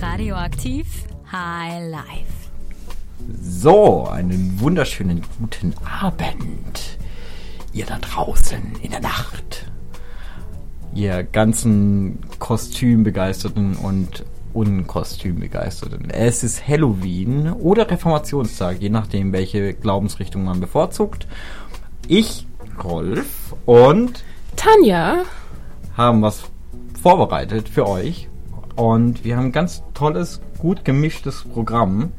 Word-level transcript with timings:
Radioaktiv 0.00 0.86
High 1.32 1.90
Life. 1.90 2.50
So, 3.42 4.06
einen 4.06 4.60
wunderschönen 4.60 5.22
guten 5.40 5.74
Abend. 5.84 6.98
Ihr 7.72 7.84
da 7.84 7.98
draußen 7.98 8.60
in 8.80 8.92
der 8.92 9.00
Nacht. 9.00 9.66
Ihr 10.94 11.24
ganzen 11.24 12.20
Kostümbegeisterten 12.38 13.74
und 13.76 14.24
Unkostümbegeisterten. 14.52 16.10
Es 16.10 16.44
ist 16.44 16.66
Halloween 16.66 17.50
oder 17.52 17.90
Reformationstag, 17.90 18.80
je 18.80 18.90
nachdem, 18.90 19.32
welche 19.32 19.74
Glaubensrichtung 19.74 20.44
man 20.44 20.60
bevorzugt. 20.60 21.26
Ich, 22.06 22.46
Rolf 22.82 23.54
und 23.66 24.22
Tanja 24.54 25.24
haben 25.96 26.22
was 26.22 26.44
vorbereitet 27.02 27.68
für 27.68 27.88
euch. 27.88 28.27
Und 28.78 29.24
wir 29.24 29.36
haben 29.36 29.46
ein 29.46 29.52
ganz 29.52 29.82
tolles, 29.92 30.40
gut 30.56 30.84
gemischtes 30.84 31.42
Programm. 31.52 32.12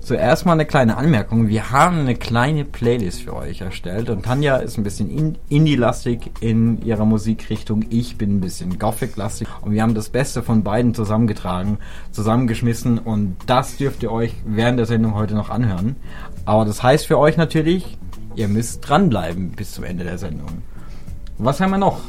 Zuerst 0.00 0.46
mal 0.46 0.52
eine 0.52 0.64
kleine 0.64 0.96
Anmerkung. 0.96 1.48
Wir 1.48 1.70
haben 1.70 1.98
eine 1.98 2.14
kleine 2.14 2.64
Playlist 2.64 3.20
für 3.20 3.36
euch 3.36 3.60
erstellt 3.60 4.08
und 4.08 4.24
Tanja 4.24 4.56
ist 4.56 4.78
ein 4.78 4.84
bisschen 4.84 5.10
in 5.10 5.36
Indie-lastig 5.50 6.30
in 6.40 6.80
ihrer 6.80 7.04
Musikrichtung. 7.04 7.84
Ich 7.90 8.16
bin 8.16 8.38
ein 8.38 8.40
bisschen 8.40 8.78
Gothic-lastig 8.78 9.48
und 9.60 9.72
wir 9.72 9.82
haben 9.82 9.94
das 9.94 10.08
Beste 10.08 10.42
von 10.42 10.62
beiden 10.62 10.94
zusammengetragen, 10.94 11.76
zusammengeschmissen 12.10 12.98
und 12.98 13.36
das 13.44 13.76
dürft 13.76 14.02
ihr 14.02 14.10
euch 14.10 14.32
während 14.46 14.78
der 14.78 14.86
Sendung 14.86 15.14
heute 15.14 15.34
noch 15.34 15.50
anhören. 15.50 15.96
Aber 16.46 16.64
das 16.64 16.82
heißt 16.82 17.06
für 17.06 17.18
euch 17.18 17.36
natürlich, 17.36 17.98
ihr 18.34 18.48
müsst 18.48 18.88
dranbleiben 18.88 19.50
bis 19.50 19.72
zum 19.72 19.84
Ende 19.84 20.04
der 20.04 20.16
Sendung. 20.16 20.62
Was 21.36 21.60
haben 21.60 21.72
wir 21.72 21.78
noch? 21.78 22.00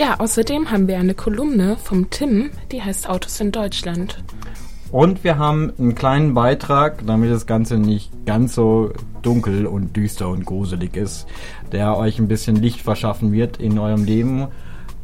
Ja, 0.00 0.18
außerdem 0.18 0.70
haben 0.70 0.88
wir 0.88 0.98
eine 0.98 1.12
Kolumne 1.12 1.76
vom 1.76 2.08
Tim, 2.08 2.48
die 2.72 2.82
heißt 2.82 3.06
Autos 3.06 3.38
in 3.38 3.52
Deutschland. 3.52 4.24
Und 4.90 5.24
wir 5.24 5.36
haben 5.36 5.74
einen 5.78 5.94
kleinen 5.94 6.32
Beitrag, 6.32 7.06
damit 7.06 7.30
das 7.30 7.44
Ganze 7.44 7.76
nicht 7.76 8.10
ganz 8.24 8.54
so 8.54 8.94
dunkel 9.20 9.66
und 9.66 9.94
düster 9.94 10.30
und 10.30 10.46
gruselig 10.46 10.96
ist, 10.96 11.26
der 11.70 11.98
euch 11.98 12.18
ein 12.18 12.28
bisschen 12.28 12.56
Licht 12.56 12.80
verschaffen 12.80 13.30
wird 13.30 13.58
in 13.58 13.78
eurem 13.78 14.06
Leben. 14.06 14.48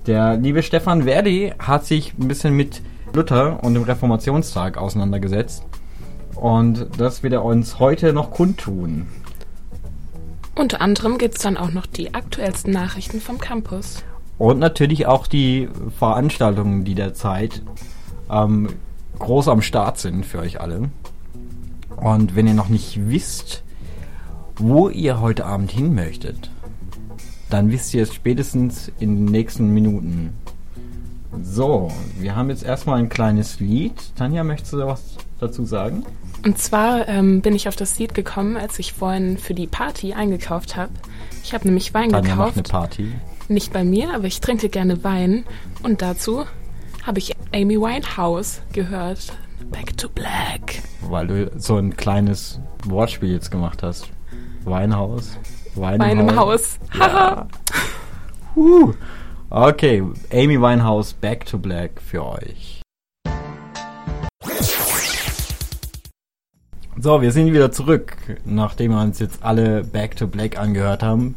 Der 0.06 0.38
liebe 0.38 0.62
Stefan 0.62 1.02
Verdi 1.02 1.52
hat 1.58 1.84
sich 1.84 2.14
ein 2.18 2.26
bisschen 2.26 2.56
mit 2.56 2.80
Luther 3.12 3.62
und 3.62 3.74
dem 3.74 3.82
Reformationstag 3.82 4.78
auseinandergesetzt. 4.78 5.62
Und 6.36 6.86
das 6.96 7.22
wird 7.22 7.34
er 7.34 7.44
uns 7.44 7.78
heute 7.78 8.14
noch 8.14 8.30
kundtun. 8.30 9.08
Unter 10.54 10.80
anderem 10.80 11.18
gibt 11.18 11.36
es 11.36 11.42
dann 11.42 11.58
auch 11.58 11.70
noch 11.70 11.84
die 11.84 12.14
aktuellsten 12.14 12.72
Nachrichten 12.72 13.20
vom 13.20 13.36
Campus. 13.36 14.02
Und 14.38 14.58
natürlich 14.58 15.06
auch 15.06 15.26
die 15.26 15.68
Veranstaltungen, 15.98 16.84
die 16.84 16.94
derzeit 16.94 17.62
ähm, 18.30 18.68
groß 19.18 19.48
am 19.48 19.62
Start 19.62 19.98
sind 19.98 20.26
für 20.26 20.38
euch 20.38 20.60
alle. 20.60 20.90
Und 21.96 22.36
wenn 22.36 22.46
ihr 22.46 22.54
noch 22.54 22.68
nicht 22.68 23.08
wisst, 23.08 23.62
wo 24.56 24.88
ihr 24.88 25.20
heute 25.20 25.46
Abend 25.46 25.70
hin 25.70 25.94
möchtet, 25.94 26.50
dann 27.48 27.70
wisst 27.70 27.94
ihr 27.94 28.02
es 28.02 28.14
spätestens 28.14 28.90
in 28.98 29.16
den 29.16 29.24
nächsten 29.26 29.72
Minuten. 29.72 30.34
So, 31.42 31.90
wir 32.18 32.34
haben 32.34 32.50
jetzt 32.50 32.62
erstmal 32.62 32.98
ein 32.98 33.08
kleines 33.08 33.60
Lied. 33.60 33.94
Tanja, 34.16 34.42
möchtest 34.42 34.72
du 34.72 34.86
was 34.86 35.16
dazu 35.38 35.64
sagen? 35.64 36.04
Und 36.44 36.58
zwar 36.58 37.08
ähm, 37.08 37.42
bin 37.42 37.54
ich 37.54 37.68
auf 37.68 37.76
das 37.76 37.98
Lied 37.98 38.14
gekommen, 38.14 38.56
als 38.56 38.78
ich 38.78 38.92
vorhin 38.92 39.36
für 39.38 39.54
die 39.54 39.66
Party 39.66 40.14
eingekauft 40.14 40.76
habe. 40.76 40.92
Ich 41.42 41.54
habe 41.54 41.66
nämlich 41.66 41.92
Wein 41.94 42.10
Tanja 42.10 42.30
gekauft. 42.30 42.56
macht 42.56 42.70
eine 42.72 42.80
Party. 42.80 43.12
Nicht 43.48 43.72
bei 43.72 43.84
mir, 43.84 44.12
aber 44.12 44.24
ich 44.24 44.40
trinke 44.40 44.68
gerne 44.68 45.04
Wein. 45.04 45.44
Und 45.82 46.02
dazu 46.02 46.46
habe 47.04 47.18
ich 47.18 47.36
Amy 47.54 47.80
Winehouse 47.80 48.60
gehört. 48.72 49.32
Back 49.70 49.96
to 49.96 50.08
Black. 50.08 50.82
Weil 51.02 51.26
du 51.28 51.50
so 51.56 51.76
ein 51.76 51.96
kleines 51.96 52.60
Wortspiel 52.84 53.32
jetzt 53.32 53.50
gemacht 53.50 53.82
hast. 53.84 54.08
Weinhaus. 54.64 55.38
Wein, 55.76 56.00
Wein 56.00 56.18
im 56.18 56.34
Haus. 56.36 56.78
Ja. 56.98 57.46
huh. 58.56 58.92
Okay, 59.48 60.02
Amy 60.32 60.60
Winehouse, 60.60 61.12
Back 61.12 61.46
to 61.46 61.58
Black 61.58 62.00
für 62.02 62.26
euch. 62.26 62.82
So, 66.98 67.22
wir 67.22 67.30
sind 67.30 67.52
wieder 67.52 67.70
zurück, 67.70 68.16
nachdem 68.44 68.92
wir 68.92 69.00
uns 69.02 69.20
jetzt 69.20 69.44
alle 69.44 69.84
Back 69.84 70.16
to 70.16 70.26
Black 70.26 70.58
angehört 70.58 71.02
haben. 71.04 71.36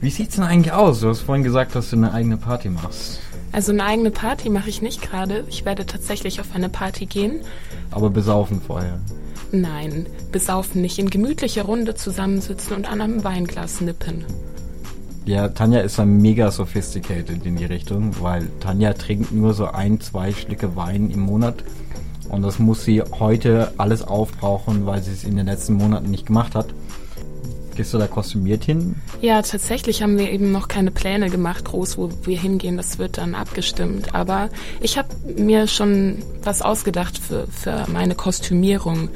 Wie 0.00 0.10
sieht's 0.10 0.36
denn 0.36 0.44
eigentlich 0.44 0.72
aus? 0.72 1.00
Du 1.00 1.08
hast 1.08 1.22
vorhin 1.22 1.42
gesagt, 1.42 1.74
dass 1.74 1.90
du 1.90 1.96
eine 1.96 2.12
eigene 2.12 2.36
Party 2.36 2.68
machst. 2.68 3.18
Also 3.50 3.72
eine 3.72 3.84
eigene 3.84 4.12
Party 4.12 4.48
mache 4.48 4.68
ich 4.68 4.80
nicht 4.80 5.02
gerade. 5.02 5.44
Ich 5.48 5.64
werde 5.64 5.86
tatsächlich 5.86 6.40
auf 6.40 6.54
eine 6.54 6.68
Party 6.68 7.06
gehen. 7.06 7.40
Aber 7.90 8.08
besaufen 8.08 8.60
vorher. 8.60 9.00
Nein, 9.50 10.06
besaufen 10.30 10.82
nicht. 10.82 11.00
In 11.00 11.10
gemütlicher 11.10 11.62
Runde 11.62 11.96
zusammensitzen 11.96 12.76
und 12.76 12.90
an 12.90 13.00
einem 13.00 13.24
Weinglas 13.24 13.80
nippen. 13.80 14.24
Ja, 15.24 15.48
Tanja 15.48 15.80
ist 15.80 15.98
dann 15.98 16.18
mega 16.18 16.50
sophisticated 16.52 17.44
in 17.44 17.56
die 17.56 17.64
Richtung, 17.64 18.14
weil 18.20 18.48
Tanja 18.60 18.92
trinkt 18.92 19.32
nur 19.32 19.52
so 19.52 19.66
ein, 19.66 20.00
zwei 20.00 20.32
Schlücke 20.32 20.76
Wein 20.76 21.10
im 21.10 21.20
Monat. 21.20 21.64
Und 22.28 22.42
das 22.42 22.58
muss 22.58 22.84
sie 22.84 23.02
heute 23.02 23.72
alles 23.78 24.02
aufbrauchen, 24.02 24.86
weil 24.86 25.02
sie 25.02 25.12
es 25.12 25.24
in 25.24 25.36
den 25.36 25.46
letzten 25.46 25.74
Monaten 25.74 26.10
nicht 26.10 26.26
gemacht 26.26 26.54
hat. 26.54 26.66
Gehst 27.78 27.94
du 27.94 27.98
da 27.98 28.08
kostümiert 28.08 28.64
hin? 28.64 28.96
Ja, 29.20 29.40
tatsächlich 29.40 30.02
haben 30.02 30.18
wir 30.18 30.32
eben 30.32 30.50
noch 30.50 30.66
keine 30.66 30.90
Pläne 30.90 31.30
gemacht, 31.30 31.64
groß, 31.66 31.96
wo 31.96 32.10
wir 32.24 32.36
hingehen. 32.36 32.76
Das 32.76 32.98
wird 32.98 33.18
dann 33.18 33.36
abgestimmt. 33.36 34.16
Aber 34.16 34.48
ich 34.80 34.98
habe 34.98 35.10
mir 35.36 35.68
schon 35.68 36.16
was 36.42 36.60
ausgedacht 36.60 37.16
für, 37.18 37.46
für 37.46 37.86
meine 37.86 38.16
Kostümierung. 38.16 39.10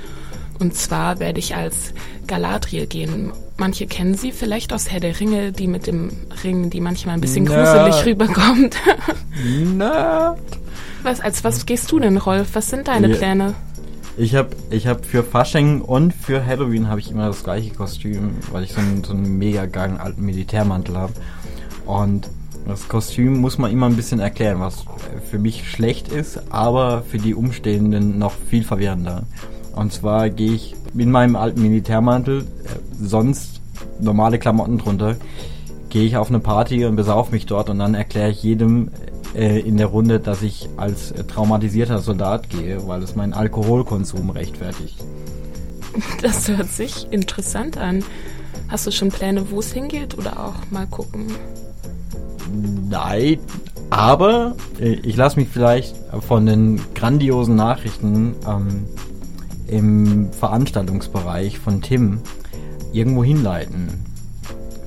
Und 0.61 0.77
zwar 0.77 1.19
werde 1.19 1.41
ich 1.41 1.57
als 1.57 1.93
Galadriel 2.29 2.87
gehen. 2.87 3.33
Manche 3.57 3.89
kennen 3.89 4.15
sie 4.15 4.31
vielleicht 4.31 4.73
aus 4.73 4.89
Herr 4.93 5.01
der 5.01 5.19
Ringe, 5.19 5.51
die 5.51 5.67
mit 5.67 5.89
dem 5.89 6.11
Ring, 6.45 6.71
die 6.71 6.81
manchmal 6.81 7.17
ein 7.17 7.21
bisschen 7.21 7.43
Nerd. 7.47 7.67
gruselig 7.91 8.07
rüberkommt. 8.07 8.77
Na. 9.77 10.37
was, 11.03 11.21
als 11.21 11.43
was 11.43 11.67
gehst 11.67 11.91
du 11.91 11.99
denn, 11.99 12.17
Rolf? 12.17 12.51
Was 12.53 12.71
sind 12.71 12.87
deine 12.87 13.09
Ja. 13.11 13.17
Pläne? 13.17 13.55
Ich 14.19 14.35
habe 14.37 14.51
ich 14.71 14.87
hab 14.87 15.07
für 15.07 15.25
Fasching 15.25 15.81
und 15.81 16.12
für 16.23 16.47
Halloween 16.47 16.89
habe 16.89 17.01
ich 17.01 17.11
immer 17.11 17.27
das 17.27 17.43
gleiche 17.43 17.75
Kostüm, 17.75 18.37
weil 18.53 18.63
ich 18.63 18.73
so 18.73 18.81
einen, 18.81 19.03
so 19.03 19.13
einen 19.13 19.39
mega 19.39 19.67
geilen 19.67 19.99
alten 19.99 20.25
Militärmantel 20.25 20.97
habe. 20.97 21.13
Und 21.85 22.31
das 22.67 22.89
Kostüm 22.89 23.41
muss 23.41 23.59
man 23.59 23.73
immer 23.73 23.87
ein 23.87 23.97
bisschen 23.97 24.21
erklären, 24.21 24.61
was 24.61 24.85
für 25.29 25.41
mich 25.41 25.69
schlecht 25.69 26.09
ist, 26.09 26.53
aber 26.53 27.03
für 27.03 27.19
die 27.19 27.35
Umstehenden 27.35 28.19
noch 28.19 28.33
viel 28.33 28.63
verwirrender. 28.63 29.25
Und 29.75 29.93
zwar 29.93 30.31
gehe 30.31 30.53
ich 30.53 30.77
in 30.97 31.11
meinem 31.11 31.35
alten 31.35 31.61
Militärmantel, 31.61 32.43
äh, 32.43 32.45
sonst 33.01 33.61
normale 34.01 34.39
Klamotten 34.39 34.79
drunter, 34.79 35.17
gehe 35.89 36.05
ich 36.05 36.17
auf 36.17 36.29
eine 36.29 36.39
Party 36.39 36.85
und 36.85 36.95
besauf 36.95 37.33
mich 37.33 37.47
dort 37.47 37.69
und 37.69 37.81
dann 37.81 37.95
erkläre 37.95 38.31
ich 38.31 38.43
jedem 38.45 38.91
äh, 39.35 39.59
in 39.59 39.77
der 39.77 39.87
Runde, 39.87 40.21
dass 40.21 40.43
ich 40.43 40.69
als 40.77 41.13
traumatisierter 41.27 41.99
Soldat 41.99 42.49
gehe, 42.49 42.87
weil 42.87 43.03
es 43.03 43.17
meinen 43.17 43.33
Alkoholkonsum 43.33 44.31
rechtfertigt. 44.31 45.03
Das 46.23 46.49
hört 46.49 46.69
sich 46.69 47.07
interessant 47.11 47.77
an. 47.77 48.05
Hast 48.69 48.87
du 48.87 48.91
schon 48.91 49.11
Pläne, 49.11 49.51
wo 49.51 49.61
es 49.61 49.73
hingeht 49.73 50.17
oder 50.17 50.39
auch 50.39 50.71
mal 50.71 50.87
gucken? 50.87 51.27
Nein, 52.89 53.39
aber 53.91 54.57
äh, 54.81 54.95
ich 55.03 55.17
lasse 55.17 55.39
mich 55.39 55.49
vielleicht 55.49 55.97
von 56.27 56.47
den 56.47 56.81
grandiosen 56.95 57.57
Nachrichten 57.57 58.35
ähm, 58.47 58.87
im 59.67 60.33
Veranstaltungsbereich 60.33 61.59
von 61.59 61.83
Tim 61.83 62.21
irgendwo 62.93 63.25
hinleiten. 63.25 63.89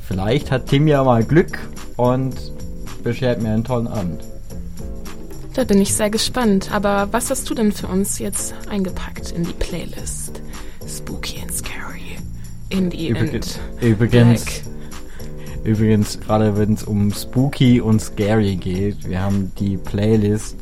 Vielleicht 0.07 0.51
hat 0.51 0.67
Tim 0.67 0.87
ja 0.87 1.03
mal 1.03 1.23
Glück 1.23 1.59
und 1.97 2.35
beschert 3.03 3.41
mir 3.41 3.49
einen 3.49 3.63
tollen 3.63 3.87
Abend. 3.87 4.23
Da 5.55 5.63
bin 5.63 5.81
ich 5.81 5.93
sehr 5.93 6.09
gespannt. 6.09 6.69
Aber 6.71 7.07
was 7.11 7.29
hast 7.29 7.49
du 7.49 7.55
denn 7.55 7.71
für 7.71 7.87
uns 7.87 8.19
jetzt 8.19 8.53
eingepackt 8.69 9.31
in 9.31 9.43
die 9.43 9.53
Playlist? 9.53 10.41
Spooky 10.87 11.41
and 11.41 11.51
Scary. 11.51 12.17
Indie 12.69 13.09
Übrigens, 13.09 13.59
and 13.73 13.81
übrigens, 13.83 14.45
Black. 14.45 14.63
übrigens 15.63 16.19
gerade 16.19 16.57
wenn 16.57 16.73
es 16.73 16.83
um 16.83 17.11
Spooky 17.13 17.79
und 17.81 18.01
Scary 18.01 18.55
geht, 18.55 19.07
wir 19.07 19.21
haben 19.21 19.51
die 19.59 19.77
Playlist 19.77 20.57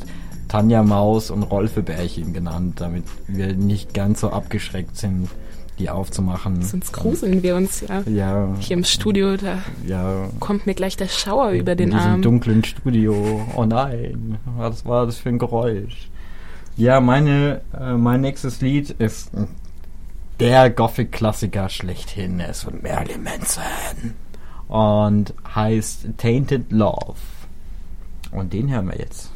Tanja 0.50 0.84
Maus 0.84 1.32
und 1.32 1.44
Rolfe 1.44 1.82
Bärchen 1.82 2.34
genannt, 2.34 2.80
damit 2.80 3.06
wir 3.28 3.54
nicht 3.56 3.94
ganz 3.94 4.20
so 4.22 4.30
abgeschreckt 4.30 4.98
sind, 4.98 5.30
die 5.80 5.90
aufzumachen. 5.90 6.62
Sonst 6.62 6.92
gruseln 6.94 7.42
wir 7.42 7.56
uns 7.56 7.82
ja. 7.82 8.02
Ja, 8.06 8.50
Hier 8.60 8.78
im 8.78 8.84
Studio, 8.84 9.36
da 9.38 9.60
ja. 9.88 10.30
kommt 10.40 10.68
mir 10.68 10.76
gleich 10.76 10.96
der 10.98 11.08
Schauer 11.08 11.52
über 11.52 11.72
in 11.72 11.78
den 11.80 11.90
diesem 11.92 12.02
Arm. 12.12 12.22
dunklen 12.22 12.64
Studio. 12.64 13.16
Oh 13.56 13.66
nein, 13.66 14.38
was 14.58 14.86
war 14.86 15.06
das 15.08 15.18
für 15.18 15.30
ein 15.30 15.40
Geräusch? 15.40 16.10
Ja, 16.76 17.00
meine, 17.02 17.62
äh, 17.80 17.94
mein 17.94 18.22
nächstes 18.22 18.62
Lied 18.62 18.92
ist 18.92 19.32
der 20.40 20.70
Gothic-Klassiker 20.70 21.70
schlechthin 21.70 22.40
ist 22.40 22.64
von 22.64 22.82
Marilyn 22.82 23.24
Manson. 23.24 24.16
Und 24.68 25.34
heißt 25.54 26.08
Tainted 26.18 26.72
Love. 26.72 27.20
Und 28.32 28.54
den 28.54 28.72
hören 28.72 28.88
wir 28.88 28.98
jetzt. 28.98 29.32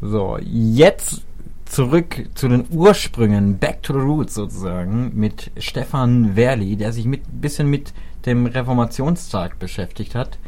So, 0.00 0.38
jetzt 0.42 1.22
zurück 1.64 2.28
zu 2.34 2.48
den 2.48 2.66
Ursprüngen, 2.70 3.58
back 3.58 3.82
to 3.82 3.92
the 3.92 3.98
roots 3.98 4.34
sozusagen, 4.34 5.10
mit 5.14 5.50
Stefan 5.58 6.36
Werli, 6.36 6.76
der 6.76 6.92
sich 6.92 7.06
mit 7.06 7.22
bisschen 7.40 7.68
mit 7.68 7.92
dem 8.24 8.46
Reformationstag 8.46 9.58
beschäftigt 9.58 10.14
hat. 10.14 10.38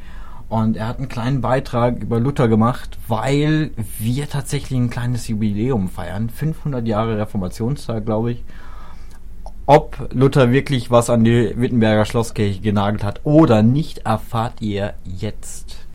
Und 0.49 0.79
er 0.79 0.89
hat 0.89 0.99
einen 0.99 1.09
kleinen 1.09 1.43
Beitrag 1.43 2.03
über 2.03 2.19
Luther 2.19 2.49
gemacht, 2.49 2.99
weil 3.07 3.71
wir 3.99 4.29
tatsächlich 4.29 4.79
ein 4.79 4.89
kleines 4.89 5.29
Jubiläum 5.29 5.89
feiern. 5.89 6.31
500 6.31 6.87
Jahre 6.87 7.19
Reformationstag, 7.19 8.07
glaube 8.07 8.33
ich. 8.33 8.45
Ob 9.67 10.09
Luther 10.15 10.51
wirklich 10.51 10.91
was 10.91 11.11
an 11.11 11.25
die 11.25 11.53
Wittenberger 11.55 12.07
Schlosskirche 12.07 12.61
genagelt 12.61 13.05
hat 13.05 13.21
oder 13.25 13.63
nicht, 13.63 13.99
erfahrt 14.07 14.63
ihr 14.63 14.95
jetzt. 15.05 15.87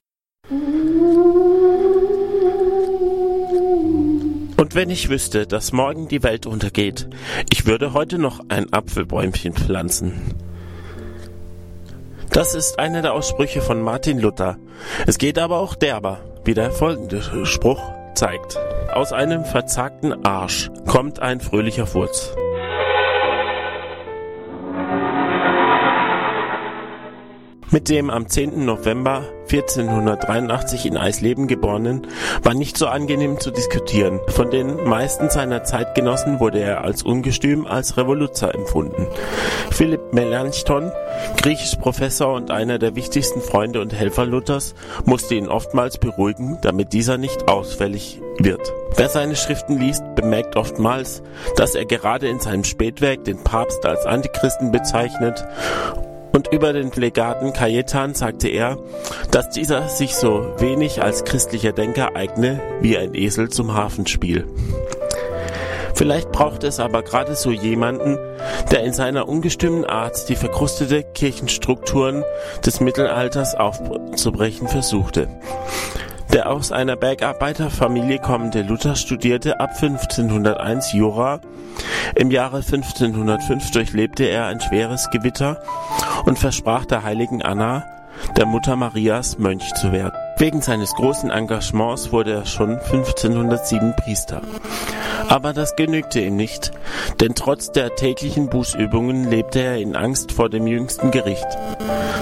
Und 4.55 4.75
wenn 4.75 4.91
ich 4.91 5.09
wüsste, 5.09 5.47
dass 5.47 5.73
morgen 5.73 6.07
die 6.07 6.21
Welt 6.21 6.45
untergeht, 6.45 7.09
ich 7.51 7.65
würde 7.65 7.93
heute 7.93 8.19
noch 8.19 8.41
ein 8.49 8.71
Apfelbäumchen 8.71 9.53
pflanzen. 9.53 10.13
Das 12.29 12.55
ist 12.55 12.79
einer 12.79 13.01
der 13.01 13.13
Aussprüche 13.13 13.61
von 13.61 13.81
Martin 13.81 14.19
Luther. 14.19 14.57
Es 15.05 15.17
geht 15.17 15.37
aber 15.37 15.57
auch 15.57 15.75
derber, 15.75 16.19
wie 16.45 16.53
der 16.53 16.71
folgende 16.71 17.21
Spruch 17.45 17.81
zeigt. 18.15 18.57
Aus 18.93 19.11
einem 19.11 19.45
verzagten 19.45 20.25
Arsch 20.25 20.69
kommt 20.87 21.19
ein 21.19 21.39
fröhlicher 21.39 21.87
Furz. 21.87 22.35
Mit 27.73 27.89
dem 27.89 28.11
am 28.11 28.29
10. 28.29 28.65
November 28.65 29.23
1483 29.51 30.85
in 30.85 30.95
Eisleben 30.95 31.47
geborenen 31.47 32.05
war 32.43 32.53
nicht 32.53 32.77
so 32.77 32.85
angenehm 32.85 33.39
zu 33.39 33.49
diskutieren. 33.49 34.19
Von 34.27 34.51
den 34.51 34.87
meisten 34.87 35.31
seiner 35.31 35.63
Zeitgenossen 35.63 36.39
wurde 36.39 36.59
er 36.59 36.83
als 36.83 37.01
ungestüm, 37.01 37.65
als 37.65 37.97
Revoluzer 37.97 38.53
empfunden. 38.53 39.07
Philipp 39.71 40.13
Melanchthon, 40.13 40.91
griechisch 41.41 41.75
Professor 41.77 42.35
und 42.35 42.51
einer 42.51 42.77
der 42.77 42.95
wichtigsten 42.95 43.41
Freunde 43.41 43.81
und 43.81 43.91
Helfer 43.91 44.27
Luthers, 44.27 44.75
musste 45.05 45.33
ihn 45.33 45.47
oftmals 45.47 45.97
beruhigen, 45.97 46.59
damit 46.61 46.93
dieser 46.93 47.17
nicht 47.17 47.47
ausfällig 47.47 48.21
wird. 48.37 48.71
Wer 48.97 49.09
seine 49.09 49.35
Schriften 49.35 49.79
liest, 49.79 50.03
bemerkt 50.13 50.57
oftmals, 50.57 51.23
dass 51.55 51.73
er 51.73 51.85
gerade 51.85 52.27
in 52.29 52.39
seinem 52.39 52.65
Spätwerk 52.65 53.23
den 53.23 53.43
Papst 53.43 53.83
als 53.87 54.05
Antichristen 54.05 54.71
bezeichnet 54.71 55.43
und 56.33 56.51
über 56.51 56.73
den 56.73 56.91
Legaten 56.91 57.53
Cajetan 57.53 58.13
sagte 58.15 58.49
er, 58.49 58.77
dass 59.31 59.49
dieser 59.49 59.87
sich 59.87 60.15
so 60.15 60.53
wenig 60.57 61.01
als 61.01 61.23
christlicher 61.23 61.71
Denker 61.71 62.15
eigne 62.15 62.59
wie 62.81 62.97
ein 62.97 63.13
Esel 63.13 63.49
zum 63.49 63.73
Hafenspiel. 63.73 64.45
Vielleicht 65.93 66.31
braucht 66.31 66.63
es 66.63 66.79
aber 66.79 67.03
gerade 67.03 67.35
so 67.35 67.51
jemanden, 67.51 68.17
der 68.71 68.83
in 68.83 68.93
seiner 68.93 69.29
ungestümmen 69.29 69.85
Art 69.85 70.27
die 70.27 70.35
verkrustete 70.35 71.03
Kirchenstrukturen 71.03 72.23
des 72.65 72.79
Mittelalters 72.79 73.53
aufzubrechen 73.53 74.67
versuchte. 74.67 75.27
Der 76.33 76.49
aus 76.49 76.71
einer 76.71 76.95
Bergarbeiterfamilie 76.95 78.17
kommende 78.17 78.63
Luther 78.63 78.95
studierte 78.95 79.59
ab 79.59 79.69
1501 79.79 80.93
Jura. 80.93 81.41
Im 82.15 82.31
Jahre 82.31 82.57
1505 82.57 83.69
durchlebte 83.69 84.23
er 84.23 84.47
ein 84.47 84.59
schweres 84.59 85.11
Gewitter 85.11 85.61
und 86.25 86.39
versprach 86.39 86.85
der 86.85 87.03
heiligen 87.03 87.41
Anna, 87.41 87.85
der 88.37 88.45
Mutter 88.45 88.75
Marias, 88.75 89.37
Mönch 89.37 89.73
zu 89.73 89.91
werden. 89.91 90.17
Wegen 90.37 90.61
seines 90.61 90.93
großen 90.93 91.29
Engagements 91.29 92.11
wurde 92.11 92.33
er 92.33 92.45
schon 92.45 92.79
1507 92.79 93.95
Priester. 93.95 94.41
Aber 95.29 95.53
das 95.53 95.75
genügte 95.75 96.19
ihm 96.19 96.35
nicht, 96.35 96.71
denn 97.19 97.33
trotz 97.35 97.71
der 97.71 97.95
täglichen 97.95 98.49
Bußübungen 98.49 99.29
lebte 99.29 99.59
er 99.59 99.77
in 99.77 99.95
Angst 99.95 100.31
vor 100.31 100.49
dem 100.49 100.67
jüngsten 100.67 101.11
Gericht. 101.11 101.47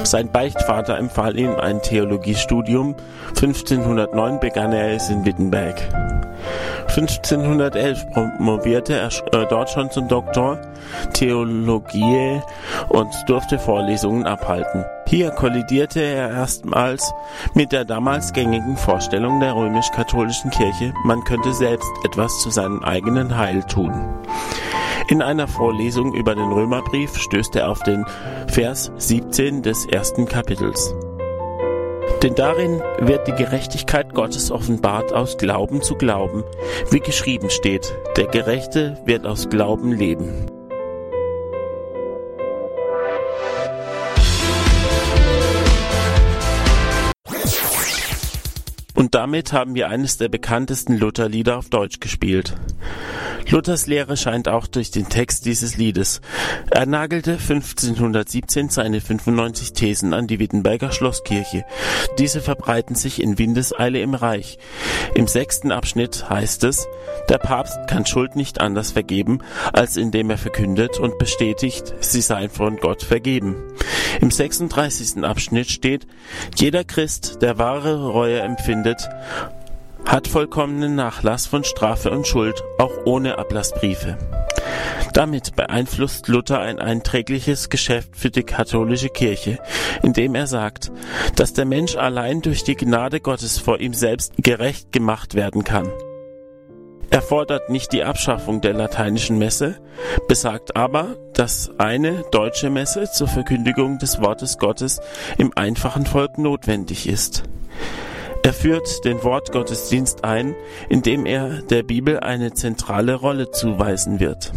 Sein 0.04 0.32
Beichtvater 0.32 0.98
empfahl 0.98 1.38
ihm 1.38 1.56
ein 1.56 1.82
Theologiestudium. 1.82 2.96
1509 3.30 4.40
begann 4.40 4.74
er 4.74 4.94
es 4.94 5.10
in 5.10 5.26
Wittenberg. 5.26 5.82
1511 6.88 8.10
promovierte 8.12 8.94
er 8.94 9.08
äh, 9.08 9.46
dort 9.48 9.70
schon 9.70 9.90
zum 9.92 10.08
Doktor 10.08 10.60
Theologie 11.14 12.42
und 12.90 13.10
durfte 13.28 13.58
Vorlesungen 13.60 14.26
abhalten. 14.26 14.84
Hier 15.08 15.32
kollidierte 15.32 16.02
er 16.02 16.32
erstmals 16.32 17.14
mit 17.54 17.72
der 17.72 17.86
damals 17.86 18.34
gängigen 18.34 18.78
Vorstellung 18.78 19.40
der 19.40 19.56
römisch-katholischen 19.56 20.52
Kirche, 20.52 20.94
man 21.06 21.24
könnte 21.24 21.54
selbst 21.54 21.90
etwas 22.04 22.42
zu 22.42 22.50
seinem 22.50 22.84
eigenen 22.84 23.38
Heil 23.38 23.64
tun. 23.64 23.94
In 25.08 25.22
einer 25.22 25.48
Vorlesung 25.48 26.14
über 26.14 26.36
den 26.36 26.52
Römerbrief 26.52 27.18
stößt 27.18 27.56
er 27.58 27.70
auf 27.70 27.84
den 27.84 28.06
Vers 28.48 28.92
17 28.98 29.62
des 29.62 29.86
ersten 29.86 30.26
Kapitels. 30.26 30.94
Denn 32.22 32.36
darin 32.36 32.82
wird 33.00 33.28
die 33.28 33.34
Gerechtigkeit 33.34 34.14
Gottes 34.14 34.52
offenbart 34.52 35.12
aus 35.12 35.38
Glauben 35.38 35.82
zu 35.82 35.96
Glauben, 35.96 36.44
wie 36.92 37.00
geschrieben 37.00 37.50
steht, 37.50 37.96
der 38.16 38.28
Gerechte 38.28 38.98
wird 39.06 39.26
aus 39.26 39.50
Glauben 39.50 39.92
leben. 39.92 40.51
Damit 49.22 49.54
haben 49.54 49.76
wir 49.76 49.88
eines 49.88 50.18
der 50.18 50.30
bekanntesten 50.30 50.98
Lutherlieder 50.98 51.56
auf 51.60 51.70
Deutsch 51.70 52.00
gespielt. 52.00 52.56
Luthers 53.52 53.86
Lehre 53.86 54.18
scheint 54.18 54.48
auch 54.48 54.66
durch 54.66 54.90
den 54.90 55.10
Text 55.10 55.46
dieses 55.46 55.78
Liedes. 55.78 56.22
Er 56.72 56.88
nagelte 56.88 57.34
1517 57.34 58.70
seine 58.70 59.00
95 59.00 59.74
Thesen 59.74 60.14
an 60.14 60.26
die 60.26 60.40
Wittenberger 60.40 60.92
Schlosskirche. 60.92 61.66
Diese 62.18 62.42
verbreiten 62.42 62.96
sich 62.96 63.22
in 63.22 63.38
Windeseile 63.38 64.02
im 64.02 64.16
Reich. 64.16 64.58
Im 65.14 65.28
sechsten 65.28 65.72
Abschnitt 65.72 66.28
heißt 66.30 66.64
es, 66.64 66.88
der 67.30 67.38
Papst 67.38 67.78
kann 67.88 68.08
Schuld 68.08 68.36
nicht 68.36 68.60
anders 68.60 68.92
vergeben, 68.92 69.40
als 69.72 69.98
indem 69.98 70.32
er 70.32 70.38
verkündet 70.40 70.98
und 70.98 71.20
bestätigt, 71.20 71.94
sie 72.00 72.22
seien 72.22 72.50
von 72.50 72.78
Gott 72.78 73.04
vergeben. 73.04 73.58
Im 74.20 74.32
36. 74.32 75.24
Abschnitt 75.24 75.70
steht, 75.70 76.08
jeder 76.56 76.84
Christ, 76.84 77.42
der 77.42 77.58
wahre 77.58 78.08
Reue 78.08 78.40
empfindet, 78.40 79.10
hat 80.06 80.28
vollkommenen 80.28 80.96
Nachlass 80.96 81.48
von 81.48 81.64
Strafe 81.64 82.12
und 82.12 82.28
Schuld, 82.28 82.64
auch 82.78 82.92
ohne 83.06 83.38
Ablassbriefe. 83.38 84.18
Damit 85.14 85.56
beeinflusst 85.56 86.28
Luther 86.28 86.60
ein 86.60 86.80
einträgliches 86.80 87.70
Geschäft 87.70 88.16
für 88.16 88.30
die 88.30 88.44
katholische 88.44 89.10
Kirche, 89.10 89.60
indem 90.04 90.36
er 90.36 90.48
sagt, 90.48 90.92
dass 91.36 91.54
der 91.54 91.66
Mensch 91.66 91.96
allein 91.96 92.42
durch 92.42 92.64
die 92.64 92.76
Gnade 92.76 93.20
Gottes 93.20 93.58
vor 93.58 93.80
ihm 93.80 93.94
selbst 93.94 94.34
gerecht 94.38 94.92
gemacht 94.92 95.36
werden 95.36 95.64
kann. 95.64 95.92
Er 97.10 97.22
fordert 97.22 97.70
nicht 97.70 97.92
die 97.92 98.06
Abschaffung 98.06 98.62
der 98.62 98.74
lateinischen 98.74 99.38
Messe, 99.38 99.76
besagt 100.30 100.78
aber, 100.78 101.18
dass 101.34 101.70
eine 101.78 102.24
deutsche 102.32 102.70
Messe 102.70 103.12
zur 103.12 103.28
Verkündigung 103.28 104.00
des 104.00 104.22
Wortes 104.22 104.58
Gottes 104.58 105.02
im 105.38 105.52
einfachen 105.58 106.06
Volk 106.06 106.38
notwendig 106.38 107.10
ist. 107.10 107.44
Er 108.44 108.54
führt 108.54 109.06
den 109.06 109.24
Wortgottesdienst 109.24 110.24
ein, 110.24 110.56
indem 110.90 111.26
er 111.26 111.62
der 111.62 111.84
Bibel 111.84 112.20
eine 112.20 112.54
zentrale 112.54 113.16
Rolle 113.16 113.52
zuweisen 113.52 114.20
wird. 114.20 114.52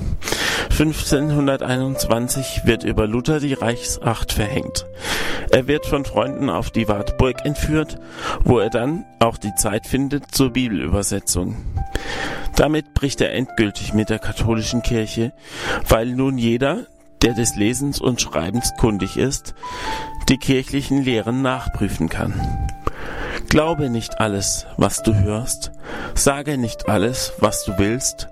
1521 0.70 2.62
wird 2.64 2.82
über 2.82 3.06
Luther 3.06 3.40
die 3.40 3.52
Reichsacht 3.52 4.32
verhängt. 4.32 4.86
Er 5.50 5.68
wird 5.68 5.86
von 5.86 6.04
Freunden 6.04 6.48
auf 6.50 6.70
die 6.70 6.88
Wartburg 6.88 7.44
entführt, 7.44 7.98
wo 8.42 8.58
er 8.58 8.70
dann 8.70 9.04
auch 9.20 9.36
die 9.36 9.54
Zeit 9.54 9.86
findet 9.86 10.34
zur 10.34 10.50
Bibelübersetzung. 10.50 11.56
Damit 12.56 12.94
bricht 12.94 13.20
er 13.20 13.32
endgültig 13.34 13.92
mit 13.92 14.08
der 14.08 14.18
katholischen 14.18 14.82
Kirche, 14.82 15.32
weil 15.88 16.06
nun 16.06 16.38
jeder, 16.38 16.86
der 17.22 17.34
des 17.34 17.54
Lesens 17.54 18.00
und 18.00 18.20
Schreibens 18.20 18.72
kundig 18.78 19.16
ist, 19.16 19.54
die 20.28 20.38
kirchlichen 20.38 21.02
Lehren 21.02 21.42
nachprüfen 21.42 22.08
kann. 22.08 22.34
Glaube 23.49 23.90
nicht 23.90 24.20
alles, 24.20 24.66
was 24.76 25.02
du 25.02 25.14
hörst, 25.14 25.73
sage 26.14 26.58
nicht 26.58 26.88
alles, 26.88 27.32
was 27.38 27.64
du 27.64 27.78
willst, 27.78 28.28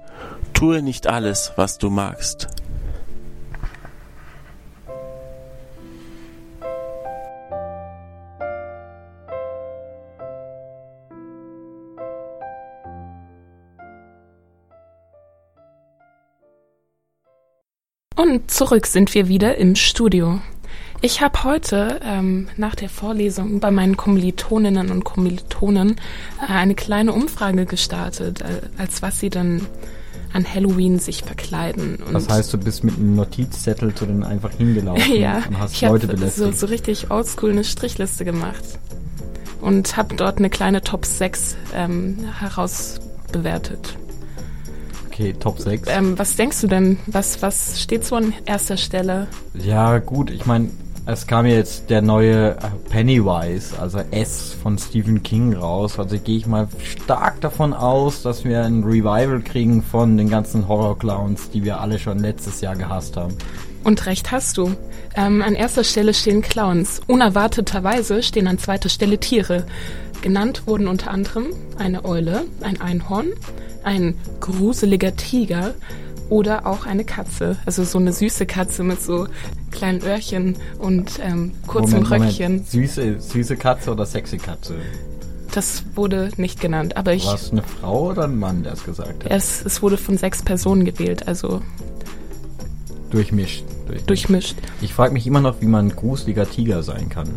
tue 0.52 0.82
nicht 0.82 1.06
alles, 1.06 1.52
was 1.56 1.78
du 1.78 1.90
magst. 1.90 2.48
Und 18.16 18.50
zurück 18.50 18.86
sind 18.86 19.14
wir 19.14 19.28
wieder 19.28 19.58
im 19.58 19.74
Studio. 19.74 20.40
Ich 21.04 21.20
habe 21.20 21.42
heute 21.42 21.98
ähm, 22.04 22.46
nach 22.56 22.76
der 22.76 22.88
Vorlesung 22.88 23.58
bei 23.58 23.72
meinen 23.72 23.96
Kommilitoninnen 23.96 24.92
und 24.92 25.02
Kommilitonen 25.02 25.96
äh, 26.40 26.52
eine 26.52 26.76
kleine 26.76 27.12
Umfrage 27.12 27.66
gestartet, 27.66 28.40
äh, 28.40 28.60
als 28.78 29.02
was 29.02 29.18
sie 29.18 29.28
dann 29.28 29.66
an 30.32 30.46
Halloween 30.48 31.00
sich 31.00 31.24
verkleiden. 31.24 31.96
Und 31.96 32.14
das 32.14 32.28
heißt, 32.28 32.52
du 32.52 32.58
bist 32.58 32.84
mit 32.84 32.96
einem 32.96 33.16
Notizzettel 33.16 33.92
zu 33.92 34.06
denen 34.06 34.22
einfach 34.22 34.52
hingelaufen 34.52 35.16
ja, 35.16 35.42
und 35.48 35.58
hast 35.58 35.74
ich 35.74 35.82
Leute 35.82 36.06
belästigt. 36.06 36.36
So, 36.36 36.52
so 36.52 36.66
richtig 36.66 37.10
oldschool 37.10 37.50
eine 37.50 37.64
Strichliste 37.64 38.24
gemacht 38.24 38.62
und 39.60 39.96
habe 39.96 40.14
dort 40.14 40.38
eine 40.38 40.50
kleine 40.50 40.82
Top 40.82 41.04
6 41.04 41.56
ähm, 41.74 42.18
herausbewertet. 42.38 43.96
Okay, 45.08 45.34
Top 45.34 45.58
6. 45.58 45.88
Ähm, 45.90 46.16
was 46.16 46.36
denkst 46.36 46.60
du 46.60 46.68
denn? 46.68 46.98
Was, 47.06 47.42
was 47.42 47.82
steht 47.82 48.06
so 48.06 48.14
an 48.14 48.32
erster 48.46 48.76
Stelle? 48.76 49.26
Ja, 49.52 49.98
gut, 49.98 50.30
ich 50.30 50.46
meine, 50.46 50.70
es 51.04 51.26
kam 51.26 51.46
jetzt 51.46 51.90
der 51.90 52.00
neue 52.00 52.56
Pennywise, 52.88 53.78
also 53.78 53.98
S 54.12 54.54
von 54.62 54.78
Stephen 54.78 55.22
King 55.22 55.54
raus. 55.54 55.98
Also 55.98 56.16
gehe 56.18 56.36
ich 56.36 56.46
mal 56.46 56.68
stark 56.84 57.40
davon 57.40 57.72
aus, 57.74 58.22
dass 58.22 58.44
wir 58.44 58.62
ein 58.62 58.84
Revival 58.84 59.40
kriegen 59.40 59.82
von 59.82 60.16
den 60.16 60.30
ganzen 60.30 60.68
Horror-Clowns, 60.68 61.50
die 61.50 61.64
wir 61.64 61.80
alle 61.80 61.98
schon 61.98 62.20
letztes 62.20 62.60
Jahr 62.60 62.76
gehasst 62.76 63.16
haben. 63.16 63.36
Und 63.82 64.06
recht 64.06 64.30
hast 64.30 64.56
du. 64.58 64.76
Ähm, 65.16 65.42
an 65.42 65.54
erster 65.54 65.82
Stelle 65.82 66.14
stehen 66.14 66.40
Clowns. 66.40 67.00
Unerwarteterweise 67.08 68.22
stehen 68.22 68.46
an 68.46 68.58
zweiter 68.58 68.88
Stelle 68.88 69.18
Tiere. 69.18 69.66
Genannt 70.22 70.66
wurden 70.66 70.86
unter 70.86 71.10
anderem 71.10 71.46
eine 71.78 72.04
Eule, 72.04 72.44
ein 72.60 72.80
Einhorn, 72.80 73.32
ein 73.82 74.14
gruseliger 74.38 75.16
Tiger 75.16 75.74
oder 76.32 76.66
auch 76.66 76.86
eine 76.86 77.04
Katze. 77.04 77.58
Also 77.66 77.84
so 77.84 77.98
eine 77.98 78.10
süße 78.10 78.46
Katze 78.46 78.82
mit 78.82 79.02
so 79.02 79.26
kleinen 79.70 80.02
Öhrchen 80.02 80.56
und 80.78 81.20
ähm, 81.22 81.52
kurzem 81.66 82.02
Moment, 82.04 82.22
Röckchen. 82.24 82.52
Moment. 82.52 82.70
Süße, 82.70 83.20
süße 83.20 83.56
Katze 83.56 83.90
oder 83.90 84.06
sexy 84.06 84.38
Katze? 84.38 84.76
Das 85.52 85.84
wurde 85.94 86.30
nicht 86.38 86.58
genannt, 86.58 86.96
aber 86.96 87.12
ich. 87.12 87.26
War 87.26 87.34
es 87.34 87.52
eine 87.52 87.62
Frau 87.62 88.08
oder 88.12 88.24
ein 88.24 88.38
Mann, 88.38 88.62
der 88.62 88.72
es 88.72 88.82
gesagt 88.82 89.24
hat? 89.24 89.30
Es, 89.30 89.62
es 89.62 89.82
wurde 89.82 89.98
von 89.98 90.16
sechs 90.16 90.42
Personen 90.42 90.86
gewählt, 90.86 91.28
also. 91.28 91.60
Durchmischt. 93.10 93.64
Durchmischt. 93.86 94.08
durchmischt. 94.08 94.56
Ich 94.80 94.94
frage 94.94 95.12
mich 95.12 95.26
immer 95.26 95.42
noch, 95.42 95.60
wie 95.60 95.66
man 95.66 95.88
ein 95.88 95.96
gruseliger 95.96 96.48
Tiger 96.48 96.82
sein 96.82 97.10
kann. 97.10 97.28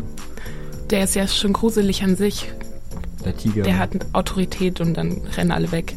Der 0.88 1.04
ist 1.04 1.14
ja 1.14 1.28
schon 1.28 1.52
gruselig 1.52 2.02
an 2.02 2.16
sich. 2.16 2.50
Der 3.26 3.36
Tiger. 3.36 3.62
Der 3.64 3.78
hat 3.78 3.90
Autorität 4.14 4.80
und 4.80 4.94
dann 4.94 5.20
rennen 5.36 5.50
alle 5.50 5.70
weg. 5.70 5.96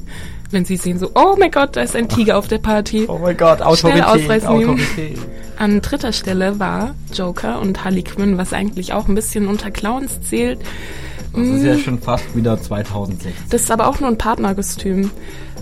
Wenn 0.51 0.65
sie 0.65 0.77
sehen 0.77 0.97
so, 0.97 1.11
oh 1.13 1.35
mein 1.37 1.51
Gott, 1.51 1.75
da 1.75 1.81
ist 1.81 1.95
ein 1.95 2.09
Tiger 2.09 2.37
auf 2.37 2.47
der 2.47 2.57
Party. 2.57 3.05
Oh 3.07 3.19
mein 3.21 3.37
Gott, 3.37 3.61
Autorität. 3.61 4.03
Schnell 4.25 4.45
Autorität. 4.45 5.19
An 5.57 5.81
dritter 5.81 6.11
Stelle 6.11 6.59
war 6.59 6.95
Joker 7.13 7.59
und 7.59 7.83
Harley 7.83 8.01
Quinn, 8.01 8.37
was 8.37 8.53
eigentlich 8.53 8.93
auch 8.93 9.07
ein 9.07 9.15
bisschen 9.15 9.47
unter 9.47 9.69
Clowns 9.69 10.21
zählt. 10.21 10.59
Das 11.33 11.47
ist 11.47 11.63
ja 11.63 11.73
hm. 11.73 11.79
schon 11.79 11.99
fast 11.99 12.35
wieder 12.35 12.59
2016. 12.59 13.33
Das 13.51 13.61
ist 13.61 13.71
aber 13.71 13.87
auch 13.87 13.99
nur 13.99 14.09
ein 14.09 14.17
Partnerkostüm, 14.17 15.11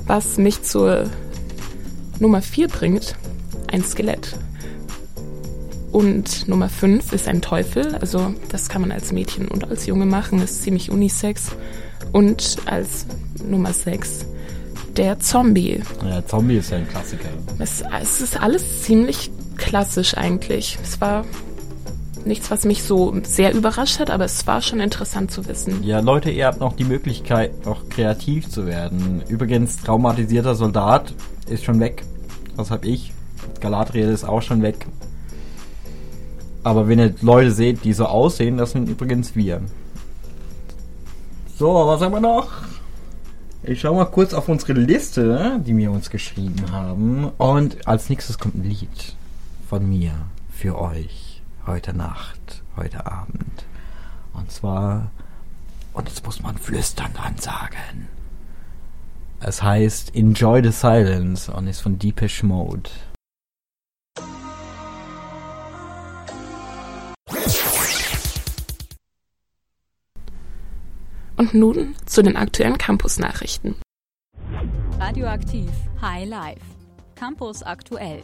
was 0.05 0.37
mich 0.37 0.63
zur 0.63 1.09
Nummer 2.19 2.41
4 2.41 2.69
bringt. 2.69 3.15
Ein 3.69 3.83
Skelett. 3.83 4.37
Und 5.91 6.47
Nummer 6.47 6.69
5 6.69 7.11
ist 7.11 7.27
ein 7.27 7.41
Teufel. 7.41 7.95
Also 7.95 8.33
das 8.49 8.69
kann 8.69 8.81
man 8.81 8.91
als 8.91 9.11
Mädchen 9.11 9.47
und 9.49 9.69
als 9.69 9.85
Junge 9.85 10.05
machen. 10.05 10.39
Das 10.39 10.51
ist 10.51 10.63
ziemlich 10.63 10.91
unisex. 10.91 11.51
Und 12.13 12.57
als 12.65 13.05
Nummer 13.43 13.73
6 13.73 14.25
der 14.97 15.19
Zombie. 15.19 15.81
Ja, 16.03 16.25
Zombie 16.25 16.57
ist 16.57 16.71
ja 16.71 16.77
ein 16.77 16.87
Klassiker. 16.87 17.29
Es, 17.59 17.83
es 18.01 18.21
ist 18.21 18.41
alles 18.41 18.83
ziemlich 18.83 19.31
klassisch 19.57 20.17
eigentlich. 20.17 20.77
Es 20.81 20.99
war 20.99 21.25
nichts, 22.25 22.51
was 22.51 22.65
mich 22.65 22.83
so 22.83 23.15
sehr 23.23 23.53
überrascht 23.53 23.99
hat, 23.99 24.09
aber 24.09 24.25
es 24.25 24.45
war 24.47 24.61
schon 24.61 24.79
interessant 24.79 25.31
zu 25.31 25.47
wissen. 25.47 25.83
Ja, 25.83 25.99
Leute, 25.99 26.29
ihr 26.29 26.45
habt 26.45 26.59
noch 26.59 26.75
die 26.75 26.83
Möglichkeit, 26.83 27.65
noch 27.65 27.87
kreativ 27.89 28.49
zu 28.49 28.65
werden. 28.65 29.23
Übrigens, 29.27 29.77
traumatisierter 29.77 30.55
Soldat 30.55 31.13
ist 31.47 31.63
schon 31.63 31.79
weg. 31.79 32.03
Das 32.57 32.71
hab 32.71 32.85
ich. 32.85 33.13
Galadriel 33.59 34.09
ist 34.09 34.25
auch 34.25 34.41
schon 34.41 34.61
weg. 34.61 34.87
Aber 36.63 36.89
wenn 36.89 36.99
ihr 36.99 37.13
Leute 37.21 37.51
seht, 37.51 37.85
die 37.85 37.93
so 37.93 38.05
aussehen, 38.05 38.57
das 38.57 38.71
sind 38.71 38.89
übrigens 38.89 39.35
wir. 39.35 39.61
So, 41.57 41.73
was 41.87 42.01
haben 42.01 42.13
wir 42.13 42.19
noch? 42.19 42.49
Ich 43.69 43.81
schau 43.81 43.95
mal 43.95 44.05
kurz 44.05 44.33
auf 44.33 44.47
unsere 44.47 44.71
Liste, 44.71 45.59
die 45.65 45.75
wir 45.75 45.91
uns 45.91 46.09
geschrieben 46.09 46.71
haben. 46.71 47.25
Und 47.37 47.85
als 47.85 48.09
nächstes 48.09 48.39
kommt 48.39 48.55
ein 48.55 48.63
Lied 48.63 49.17
von 49.67 49.87
mir 49.89 50.13
für 50.49 50.79
euch 50.79 51.41
heute 51.65 51.93
Nacht, 51.93 52.63
heute 52.77 53.05
Abend. 53.05 53.65
Und 54.31 54.49
zwar, 54.49 55.11
und 55.91 56.07
jetzt 56.07 56.25
muss 56.25 56.41
man 56.41 56.57
flüstern 56.57 57.11
dann 57.21 57.37
sagen. 57.39 58.07
Es 59.41 59.61
heißt 59.61 60.15
Enjoy 60.15 60.63
the 60.63 60.71
Silence 60.71 61.51
und 61.51 61.67
ist 61.67 61.81
von 61.81 61.99
Deepish 61.99 62.43
Mode. 62.43 62.89
Und 71.37 71.53
nun 71.53 71.95
zu 72.05 72.23
den 72.23 72.35
aktuellen 72.35 72.79
Campus-Nachrichten. 72.79 73.75
Radioaktiv 74.99 75.69
High 76.01 76.27
Life. 76.27 76.61
Campus 77.15 77.61
aktuell. 77.61 78.23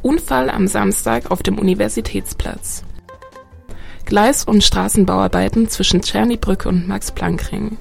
Unfall 0.00 0.48
am 0.48 0.66
Samstag 0.66 1.30
auf 1.30 1.42
dem 1.42 1.58
Universitätsplatz. 1.58 2.84
Gleis- 4.06 4.44
und 4.44 4.64
Straßenbauarbeiten 4.64 5.68
zwischen 5.68 6.00
Czernybrücke 6.00 6.70
und 6.70 6.88
Max-Planck-Ring. 6.88 7.76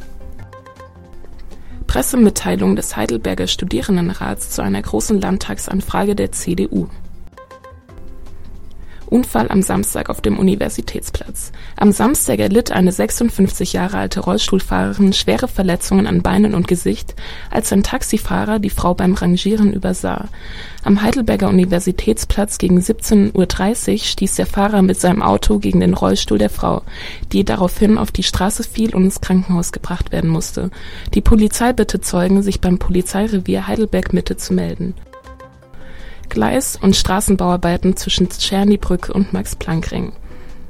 Pressemitteilung 1.87 2.75
des 2.75 2.95
Heidelberger 2.95 3.47
Studierendenrats 3.47 4.49
zu 4.49 4.61
einer 4.61 4.81
großen 4.81 5.19
Landtagsanfrage 5.19 6.15
der 6.15 6.33
CDU. 6.33 6.89
Unfall 9.11 9.51
am 9.51 9.61
Samstag 9.61 10.09
auf 10.09 10.21
dem 10.21 10.39
Universitätsplatz. 10.39 11.51
Am 11.75 11.91
Samstag 11.91 12.39
erlitt 12.39 12.71
eine 12.71 12.93
56 12.93 13.73
Jahre 13.73 13.97
alte 13.97 14.21
Rollstuhlfahrerin 14.21 15.11
schwere 15.11 15.49
Verletzungen 15.49 16.07
an 16.07 16.21
Beinen 16.21 16.55
und 16.55 16.69
Gesicht, 16.69 17.13
als 17.49 17.73
ein 17.73 17.83
Taxifahrer 17.83 18.59
die 18.59 18.69
Frau 18.69 18.93
beim 18.93 19.13
Rangieren 19.13 19.73
übersah. 19.73 20.29
Am 20.85 21.01
Heidelberger 21.01 21.49
Universitätsplatz 21.49 22.57
gegen 22.57 22.79
17.30 22.79 23.91
Uhr 23.91 23.97
stieß 23.97 24.35
der 24.35 24.45
Fahrer 24.45 24.81
mit 24.81 24.99
seinem 24.99 25.21
Auto 25.21 25.59
gegen 25.59 25.81
den 25.81 25.93
Rollstuhl 25.93 26.37
der 26.37 26.49
Frau, 26.49 26.81
die 27.33 27.43
daraufhin 27.43 27.97
auf 27.97 28.11
die 28.11 28.23
Straße 28.23 28.63
fiel 28.63 28.95
und 28.95 29.03
ins 29.03 29.19
Krankenhaus 29.19 29.73
gebracht 29.73 30.13
werden 30.13 30.29
musste. 30.29 30.71
Die 31.13 31.21
Polizei 31.21 31.73
bittet 31.73 32.05
Zeugen, 32.05 32.43
sich 32.43 32.61
beim 32.61 32.79
Polizeirevier 32.79 33.67
Heidelberg 33.67 34.13
Mitte 34.13 34.37
zu 34.37 34.53
melden. 34.53 34.95
Gleis- 36.31 36.79
und 36.81 36.95
Straßenbauarbeiten 36.95 37.97
zwischen 37.97 38.29
Czernybrücke 38.29 39.13
und 39.13 39.33
Max-Planck-Ring. 39.33 40.13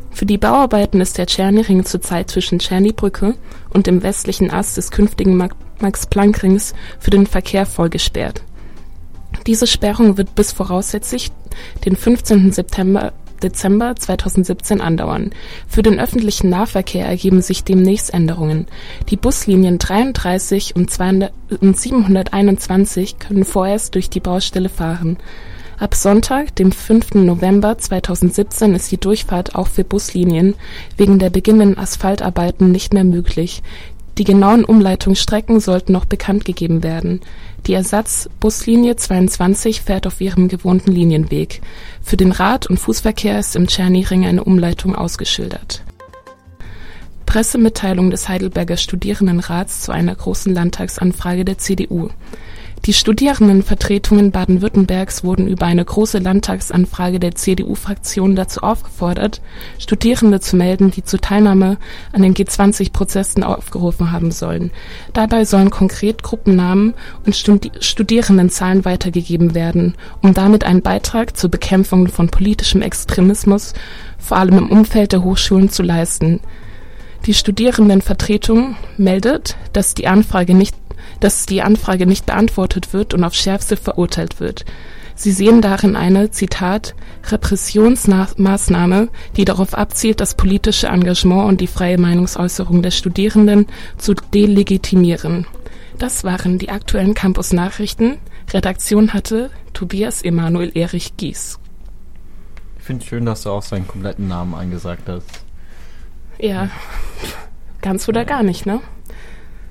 Für 0.10 0.26
die 0.26 0.40
Bauarbeiten 0.40 1.00
ist 1.00 1.18
der 1.18 1.28
Czerny-Ring 1.28 1.86
zurzeit 1.86 2.30
zwischen 2.30 2.60
Czernybrücke 2.60 3.36
und 3.70 3.88
dem 3.88 4.04
westlichen 4.04 4.52
Ast 4.52 4.76
des 4.76 4.92
künftigen 4.92 5.38
Max-Planck-Rings 5.80 6.74
für 7.00 7.12
den 7.12 7.28
Verkehr 7.28 7.66
voll 7.66 7.90
gesperrt. 7.90 8.42
Diese 9.48 9.68
Sperrung 9.68 10.18
wird 10.18 10.36
bis 10.36 10.52
voraussichtlich 10.52 11.32
den 11.86 11.96
15. 11.96 12.52
September 12.52 13.14
Dezember 13.44 13.96
2017 13.96 14.82
andauern. 14.82 15.32
Für 15.68 15.82
den 15.82 16.00
öffentlichen 16.00 16.50
Nahverkehr 16.50 17.06
ergeben 17.06 17.42
sich 17.42 17.64
demnächst 17.64 18.14
Änderungen. 18.14 18.68
Die 19.10 19.18
Buslinien 19.18 19.78
33 19.78 20.76
und 20.76 20.92
721 20.92 23.20
können 23.20 23.46
vorerst 23.46 23.96
durch 23.96 24.10
die 24.10 24.20
Baustelle 24.20 24.70
fahren. 24.70 25.18
Ab 25.82 25.96
Sonntag, 25.96 26.56
dem 26.58 26.72
5. 26.72 27.16
November 27.16 27.76
2017 27.76 28.76
ist 28.76 28.92
die 28.92 29.00
Durchfahrt 29.00 29.56
auch 29.56 29.68
für 29.68 29.84
Buslinien 29.84 30.54
wegen 30.96 31.18
der 31.18 31.32
beginnenden 31.32 31.80
Asphaltarbeiten 31.80 32.72
nicht 32.72 32.94
mehr 32.94 33.04
möglich. 33.04 33.64
Die 34.22 34.26
genauen 34.26 34.64
Umleitungsstrecken 34.64 35.60
sollten 35.60 35.94
noch 35.94 36.06
bekannt 36.06 36.46
gegeben 36.46 36.84
werden. 36.84 37.22
Die 37.66 37.74
Ersatzbuslinie 37.74 38.96
22 38.96 39.82
fährt 39.82 40.06
auf 40.06 40.22
ihrem 40.22 40.48
gewohnten 40.48 40.92
Linienweg. 40.92 41.60
Für 42.04 42.18
den 42.18 42.32
Rad- 42.32 42.68
und 42.68 42.78
Fußverkehr 42.78 43.40
ist 43.40 43.56
im 43.56 43.66
Tscherny-Ring 43.66 44.28
eine 44.28 44.44
Umleitung 44.44 44.94
ausgeschildert. 44.94 45.82
Pressemitteilung 47.26 48.12
des 48.12 48.30
Heidelberger 48.30 48.78
Studierendenrats 48.78 49.82
zu 49.82 49.92
einer 49.92 50.14
großen 50.14 50.54
Landtagsanfrage 50.54 51.44
der 51.44 51.58
CDU 51.58 52.10
Die 52.86 52.94
Studierendenvertretungen 52.94 54.32
Baden-Württembergs 54.32 55.24
wurden 55.24 55.48
über 55.48 55.68
eine 55.68 55.86
Große 55.86 56.18
Landtagsanfrage 56.18 57.20
der 57.20 57.36
CDU-Fraktion 57.36 58.36
dazu 58.36 58.62
aufgefordert, 58.62 59.40
Studierende 59.78 60.40
zu 60.40 60.56
melden, 60.56 60.90
die 60.90 61.04
zur 61.04 61.22
Teilnahme 61.22 61.78
an 62.12 62.24
den 62.24 62.34
G20-Prozessen 62.34 63.44
aufgerufen 63.44 64.12
haben 64.12 64.32
sollen. 64.32 64.72
Dabei 65.14 65.46
sollen 65.46 65.70
konkret 65.70 66.24
Gruppennamen 66.24 66.96
und 67.24 67.36
Studierendenzahlen 67.36 68.84
weitergegeben 68.84 69.54
werden, 69.54 69.94
um 70.24 70.34
damit 70.34 70.64
einen 70.64 70.82
Beitrag 70.82 71.38
zur 71.38 71.52
Bekämpfung 71.52 72.08
von 72.08 72.30
politischem 72.30 72.82
Extremismus, 72.82 73.76
vor 74.18 74.38
allem 74.38 74.58
im 74.58 74.70
Umfeld 74.72 75.12
der 75.12 75.24
Hochschulen, 75.24 75.70
zu 75.70 75.84
leisten. 75.84 76.40
Die 77.28 77.36
Studierendenvertretung 77.36 78.76
meldet, 78.98 79.56
dass 79.74 79.94
die 79.94 80.08
Anfrage 80.08 80.56
nicht 80.56 80.76
dass 81.20 81.46
die 81.46 81.62
Anfrage 81.62 82.06
nicht 82.06 82.26
beantwortet 82.26 82.94
wird 82.94 83.14
und 83.14 83.24
auf 83.24 83.34
Schärfste 83.34 83.78
verurteilt 83.78 84.40
wird. 84.40 84.66
Sie 85.16 85.32
sehen 85.32 85.62
darin 85.62 85.96
eine, 85.96 86.32
Zitat, 86.32 86.96
Repressionsmaßnahme, 87.30 89.10
die 89.38 89.46
darauf 89.46 89.76
abzielt, 89.76 90.20
das 90.20 90.36
politische 90.36 90.88
Engagement 90.88 91.48
und 91.48 91.62
die 91.62 91.68
freie 91.68 92.00
Meinungsäußerung 92.00 92.82
der 92.82 92.92
Studierenden 92.92 93.68
zu 93.98 94.16
delegitimieren. 94.16 95.46
Das 96.00 96.24
waren 96.24 96.58
die 96.58 96.70
aktuellen 96.70 97.14
Campus-Nachrichten. 97.14 98.18
Redaktion 98.52 99.14
hatte 99.14 99.52
Tobias 99.74 100.24
Emanuel 100.24 100.72
Erich 100.74 101.16
Gies. 101.18 101.60
Ich 102.80 102.84
finde 102.84 103.04
es 103.04 103.10
schön, 103.10 103.26
dass 103.26 103.44
du 103.44 103.52
auch 103.52 103.62
seinen 103.62 103.88
kompletten 103.88 104.28
Namen 104.28 104.56
eingesagt 104.56 105.08
hast. 105.08 105.28
Ja, 106.40 106.70
ganz 107.84 108.10
oder 108.10 108.26
gar 108.26 108.42
nicht, 108.42 108.66
ne? 108.66 108.80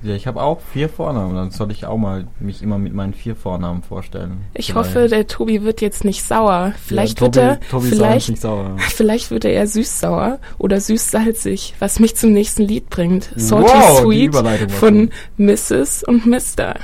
Ja, 0.03 0.15
ich 0.15 0.25
habe 0.25 0.41
auch 0.41 0.59
vier 0.73 0.89
Vornamen. 0.89 1.35
Dann 1.35 1.51
soll 1.51 1.71
ich 1.71 1.85
auch 1.85 1.97
mal 1.97 2.25
mich 2.39 2.63
immer 2.63 2.77
mit 2.77 2.93
meinen 2.93 3.13
vier 3.13 3.35
Vornamen 3.35 3.83
vorstellen. 3.83 4.45
Ich 4.53 4.71
vielleicht. 4.71 4.95
hoffe, 4.95 5.07
der 5.07 5.27
Tobi 5.27 5.63
wird 5.63 5.81
jetzt 5.81 6.03
nicht 6.03 6.23
sauer. 6.23 6.73
Vielleicht 6.83 7.19
ja, 7.19 7.27
Tobi, 7.27 7.35
wird 7.35 7.45
er 7.45 7.69
Tobi 7.69 7.87
vielleicht, 7.89 8.29
nicht 8.29 8.41
sauer. 8.41 8.75
vielleicht 8.77 9.31
wird 9.31 9.45
er 9.45 9.51
eher 9.51 9.67
süß-sauer 9.67 10.39
oder 10.57 10.79
süß-salzig, 10.79 11.75
was 11.79 11.99
mich 11.99 12.15
zum 12.15 12.33
nächsten 12.33 12.63
Lied 12.63 12.89
bringt. 12.89 13.31
Salty 13.35 13.71
wow, 13.71 13.99
Sweet 14.01 14.71
von 14.71 15.11
Mrs. 15.37 16.03
und 16.03 16.25
Mr. 16.25 16.75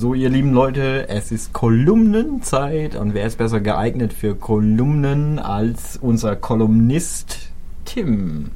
So, 0.00 0.14
ihr 0.14 0.30
lieben 0.30 0.54
Leute, 0.54 1.10
es 1.10 1.30
ist 1.30 1.52
Kolumnenzeit 1.52 2.96
und 2.96 3.12
wer 3.12 3.26
ist 3.26 3.36
besser 3.36 3.60
geeignet 3.60 4.14
für 4.14 4.34
Kolumnen 4.34 5.38
als 5.38 5.98
unser 5.98 6.36
Kolumnist 6.36 7.50
Tim? 7.84 8.50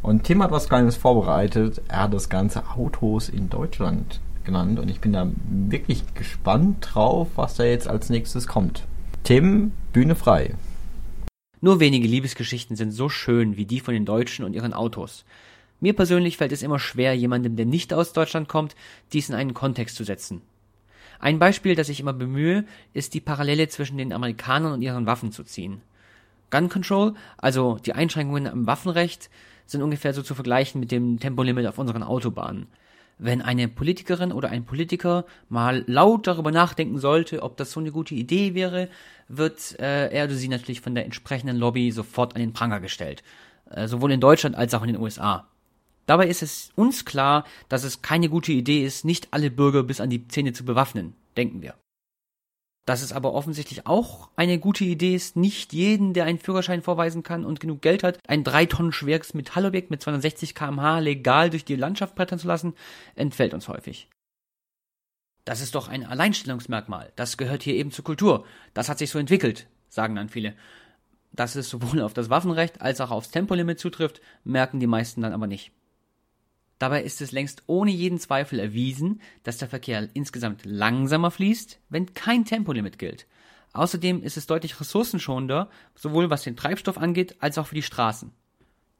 Und 0.00 0.24
Tim 0.24 0.42
hat 0.42 0.50
was 0.50 0.66
Kleines 0.66 0.96
vorbereitet. 0.96 1.82
Er 1.88 2.04
hat 2.04 2.14
das 2.14 2.30
ganze 2.30 2.70
Autos 2.70 3.28
in 3.28 3.50
Deutschland 3.50 4.22
genannt 4.42 4.78
und 4.78 4.90
ich 4.90 5.02
bin 5.02 5.12
da 5.12 5.28
wirklich 5.46 6.14
gespannt 6.14 6.88
drauf, 6.90 7.28
was 7.36 7.56
da 7.56 7.64
jetzt 7.64 7.86
als 7.86 8.08
nächstes 8.08 8.46
kommt. 8.46 8.84
Tim, 9.24 9.72
Bühne 9.92 10.14
frei. 10.14 10.54
Nur 11.60 11.80
wenige 11.80 12.08
Liebesgeschichten 12.08 12.76
sind 12.76 12.92
so 12.92 13.10
schön 13.10 13.58
wie 13.58 13.66
die 13.66 13.80
von 13.80 13.92
den 13.92 14.06
Deutschen 14.06 14.46
und 14.46 14.54
ihren 14.54 14.72
Autos. 14.72 15.26
Mir 15.80 15.94
persönlich 15.94 16.36
fällt 16.36 16.52
es 16.52 16.62
immer 16.62 16.78
schwer, 16.78 17.14
jemandem, 17.14 17.56
der 17.56 17.66
nicht 17.66 17.92
aus 17.92 18.12
Deutschland 18.12 18.48
kommt, 18.48 18.76
dies 19.12 19.28
in 19.28 19.34
einen 19.34 19.54
Kontext 19.54 19.96
zu 19.96 20.04
setzen. 20.04 20.42
Ein 21.18 21.38
Beispiel, 21.38 21.74
das 21.74 21.88
ich 21.88 22.00
immer 22.00 22.12
bemühe, 22.12 22.64
ist 22.94 23.14
die 23.14 23.20
Parallele 23.20 23.68
zwischen 23.68 23.98
den 23.98 24.12
Amerikanern 24.12 24.72
und 24.72 24.82
ihren 24.82 25.06
Waffen 25.06 25.32
zu 25.32 25.44
ziehen. 25.44 25.82
Gun 26.50 26.68
Control, 26.68 27.14
also 27.38 27.78
die 27.84 27.92
Einschränkungen 27.92 28.46
am 28.46 28.66
Waffenrecht, 28.66 29.30
sind 29.66 29.82
ungefähr 29.82 30.12
so 30.12 30.22
zu 30.22 30.34
vergleichen 30.34 30.80
mit 30.80 30.90
dem 30.90 31.20
Tempolimit 31.20 31.66
auf 31.66 31.78
unseren 31.78 32.02
Autobahnen. 32.02 32.66
Wenn 33.18 33.42
eine 33.42 33.68
Politikerin 33.68 34.32
oder 34.32 34.48
ein 34.48 34.64
Politiker 34.64 35.26
mal 35.50 35.84
laut 35.86 36.26
darüber 36.26 36.50
nachdenken 36.50 36.98
sollte, 36.98 37.42
ob 37.42 37.58
das 37.58 37.70
so 37.70 37.78
eine 37.78 37.92
gute 37.92 38.14
Idee 38.14 38.54
wäre, 38.54 38.88
wird 39.28 39.78
äh, 39.78 40.08
er 40.08 40.24
oder 40.24 40.34
sie 40.34 40.48
natürlich 40.48 40.80
von 40.80 40.94
der 40.94 41.04
entsprechenden 41.04 41.58
Lobby 41.58 41.92
sofort 41.92 42.34
an 42.34 42.40
den 42.40 42.54
Pranger 42.54 42.80
gestellt. 42.80 43.22
Äh, 43.68 43.86
sowohl 43.88 44.12
in 44.12 44.20
Deutschland 44.20 44.56
als 44.56 44.72
auch 44.72 44.82
in 44.82 44.94
den 44.94 45.00
USA. 45.00 45.49
Dabei 46.10 46.26
ist 46.26 46.42
es 46.42 46.72
uns 46.74 47.04
klar, 47.04 47.44
dass 47.68 47.84
es 47.84 48.02
keine 48.02 48.28
gute 48.28 48.50
Idee 48.50 48.84
ist, 48.84 49.04
nicht 49.04 49.28
alle 49.30 49.48
Bürger 49.48 49.84
bis 49.84 50.00
an 50.00 50.10
die 50.10 50.26
Zähne 50.26 50.52
zu 50.52 50.64
bewaffnen, 50.64 51.14
denken 51.36 51.62
wir. 51.62 51.76
Dass 52.84 53.00
es 53.00 53.12
aber 53.12 53.32
offensichtlich 53.32 53.86
auch 53.86 54.28
eine 54.34 54.58
gute 54.58 54.82
Idee 54.82 55.14
ist, 55.14 55.36
nicht 55.36 55.72
jeden, 55.72 56.12
der 56.12 56.24
einen 56.24 56.40
Führerschein 56.40 56.82
vorweisen 56.82 57.22
kann 57.22 57.44
und 57.44 57.60
genug 57.60 57.80
Geld 57.80 58.02
hat, 58.02 58.18
ein 58.26 58.42
drei 58.42 58.66
Tonnen 58.66 58.90
schweres 58.90 59.34
Metallobjekt 59.34 59.92
mit 59.92 60.02
260 60.02 60.56
kmh 60.56 60.98
legal 60.98 61.48
durch 61.48 61.64
die 61.64 61.76
Landschaft 61.76 62.16
brettern 62.16 62.40
zu 62.40 62.48
lassen, 62.48 62.74
entfällt 63.14 63.54
uns 63.54 63.68
häufig. 63.68 64.08
Das 65.44 65.60
ist 65.60 65.76
doch 65.76 65.86
ein 65.86 66.04
Alleinstellungsmerkmal. 66.04 67.12
Das 67.14 67.36
gehört 67.36 67.62
hier 67.62 67.76
eben 67.76 67.92
zur 67.92 68.04
Kultur. 68.04 68.44
Das 68.74 68.88
hat 68.88 68.98
sich 68.98 69.10
so 69.10 69.20
entwickelt, 69.20 69.68
sagen 69.88 70.16
dann 70.16 70.28
viele. 70.28 70.56
Dass 71.30 71.54
es 71.54 71.70
sowohl 71.70 72.02
auf 72.02 72.14
das 72.14 72.30
Waffenrecht 72.30 72.80
als 72.80 73.00
auch 73.00 73.12
aufs 73.12 73.30
Tempolimit 73.30 73.78
zutrifft, 73.78 74.20
merken 74.42 74.80
die 74.80 74.88
meisten 74.88 75.20
dann 75.20 75.32
aber 75.32 75.46
nicht. 75.46 75.70
Dabei 76.80 77.02
ist 77.02 77.20
es 77.20 77.30
längst 77.30 77.62
ohne 77.66 77.90
jeden 77.90 78.18
Zweifel 78.18 78.58
erwiesen, 78.58 79.20
dass 79.42 79.58
der 79.58 79.68
Verkehr 79.68 80.08
insgesamt 80.14 80.64
langsamer 80.64 81.30
fließt, 81.30 81.78
wenn 81.90 82.14
kein 82.14 82.46
Tempolimit 82.46 82.98
gilt. 82.98 83.26
Außerdem 83.74 84.22
ist 84.22 84.38
es 84.38 84.46
deutlich 84.46 84.80
ressourcenschonender, 84.80 85.68
sowohl 85.94 86.30
was 86.30 86.42
den 86.42 86.56
Treibstoff 86.56 86.96
angeht, 86.96 87.36
als 87.40 87.58
auch 87.58 87.66
für 87.66 87.74
die 87.74 87.82
Straßen. 87.82 88.32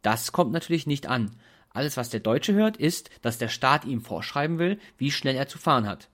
Das 0.03 0.31
kommt 0.31 0.53
natürlich 0.53 0.87
nicht 0.87 1.07
an. 1.07 1.31
Alles, 1.71 1.97
was 1.97 2.11
der 2.11 2.21
Deutsche 2.21 2.53
hört, 2.53 2.77
ist, 2.77 3.09
dass 3.23 3.39
der 3.39 3.49
Staat 3.49 3.87
ihm 3.87 4.03
vorschreiben 4.03 4.59
will, 4.59 4.79
wie 4.99 5.11
schnell 5.11 5.37
er 5.37 5.49
zu 5.49 5.57
fahren 5.57 5.89
hat. 5.89 6.11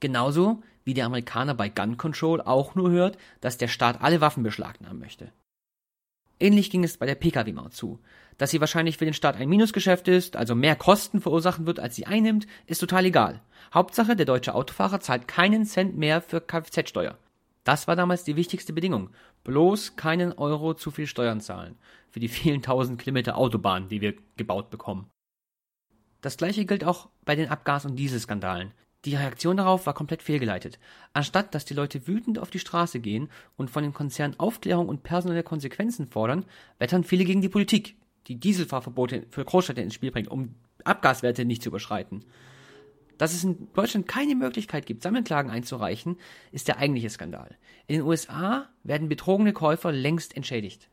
Genauso 0.00 0.62
wie 0.84 0.94
der 0.94 1.06
Amerikaner 1.06 1.54
bei 1.54 1.68
Gun 1.68 1.98
Control 1.98 2.40
auch 2.40 2.74
nur 2.74 2.90
hört, 2.90 3.16
dass 3.40 3.58
der 3.58 3.68
Staat 3.68 4.00
alle 4.00 4.20
Waffen 4.20 4.42
beschlagnahmen 4.42 4.98
möchte. 4.98 5.30
Ähnlich 6.40 6.70
ging 6.70 6.84
es 6.84 6.96
bei 6.96 7.06
der 7.06 7.16
Pkw-Maut 7.16 7.74
zu. 7.74 8.00
Dass 8.38 8.52
sie 8.52 8.60
wahrscheinlich 8.60 8.96
für 8.96 9.04
den 9.04 9.14
Staat 9.14 9.36
ein 9.36 9.48
Minusgeschäft 9.48 10.06
ist, 10.08 10.36
also 10.36 10.54
mehr 10.54 10.76
Kosten 10.76 11.20
verursachen 11.20 11.66
wird, 11.66 11.80
als 11.80 11.96
sie 11.96 12.06
einnimmt, 12.06 12.46
ist 12.66 12.78
total 12.78 13.04
egal. 13.04 13.42
Hauptsache, 13.74 14.16
der 14.16 14.26
deutsche 14.26 14.54
Autofahrer 14.54 15.00
zahlt 15.00 15.28
keinen 15.28 15.66
Cent 15.66 15.96
mehr 15.98 16.22
für 16.22 16.40
Kfz-Steuer. 16.40 17.18
Das 17.64 17.88
war 17.88 17.96
damals 17.96 18.24
die 18.24 18.36
wichtigste 18.36 18.72
Bedingung. 18.72 19.10
Bloß 19.44 19.96
keinen 19.96 20.32
Euro 20.32 20.74
zu 20.74 20.90
viel 20.90 21.06
Steuern 21.06 21.40
zahlen. 21.40 21.76
Für 22.10 22.20
die 22.20 22.28
vielen 22.28 22.62
tausend 22.62 23.00
Kilometer 23.00 23.36
Autobahn, 23.36 23.88
die 23.88 24.00
wir 24.00 24.14
gebaut 24.36 24.70
bekommen. 24.70 25.10
Das 26.20 26.36
gleiche 26.36 26.64
gilt 26.64 26.84
auch 26.84 27.08
bei 27.24 27.34
den 27.34 27.48
Abgas- 27.48 27.84
und 27.84 27.96
Dieselskandalen. 27.96 28.72
Die 29.04 29.14
Reaktion 29.14 29.56
darauf 29.56 29.86
war 29.86 29.94
komplett 29.94 30.22
fehlgeleitet. 30.22 30.78
Anstatt 31.12 31.54
dass 31.54 31.64
die 31.64 31.74
Leute 31.74 32.06
wütend 32.06 32.38
auf 32.38 32.50
die 32.50 32.58
Straße 32.58 33.00
gehen 33.00 33.30
und 33.56 33.70
von 33.70 33.82
den 33.82 33.94
Konzernen 33.94 34.38
Aufklärung 34.40 34.88
und 34.88 35.02
personelle 35.02 35.44
Konsequenzen 35.44 36.08
fordern, 36.08 36.44
wettern 36.78 37.04
viele 37.04 37.24
gegen 37.24 37.42
die 37.42 37.48
Politik 37.48 37.96
die 38.28 38.38
Dieselfahrverbote 38.38 39.26
für 39.30 39.44
Großstädte 39.44 39.80
ins 39.80 39.94
Spiel 39.94 40.10
bringt, 40.10 40.28
um 40.28 40.54
Abgaswerte 40.84 41.44
nicht 41.44 41.62
zu 41.62 41.70
überschreiten. 41.70 42.24
Dass 43.16 43.34
es 43.34 43.42
in 43.42 43.68
Deutschland 43.74 44.06
keine 44.06 44.36
Möglichkeit 44.36 44.86
gibt, 44.86 45.02
Sammelklagen 45.02 45.50
einzureichen, 45.50 46.16
ist 46.52 46.68
der 46.68 46.78
eigentliche 46.78 47.10
Skandal. 47.10 47.56
In 47.88 47.96
den 47.96 48.06
USA 48.06 48.68
werden 48.84 49.08
betrogene 49.08 49.52
Käufer 49.52 49.90
längst 49.90 50.36
entschädigt. 50.36 50.88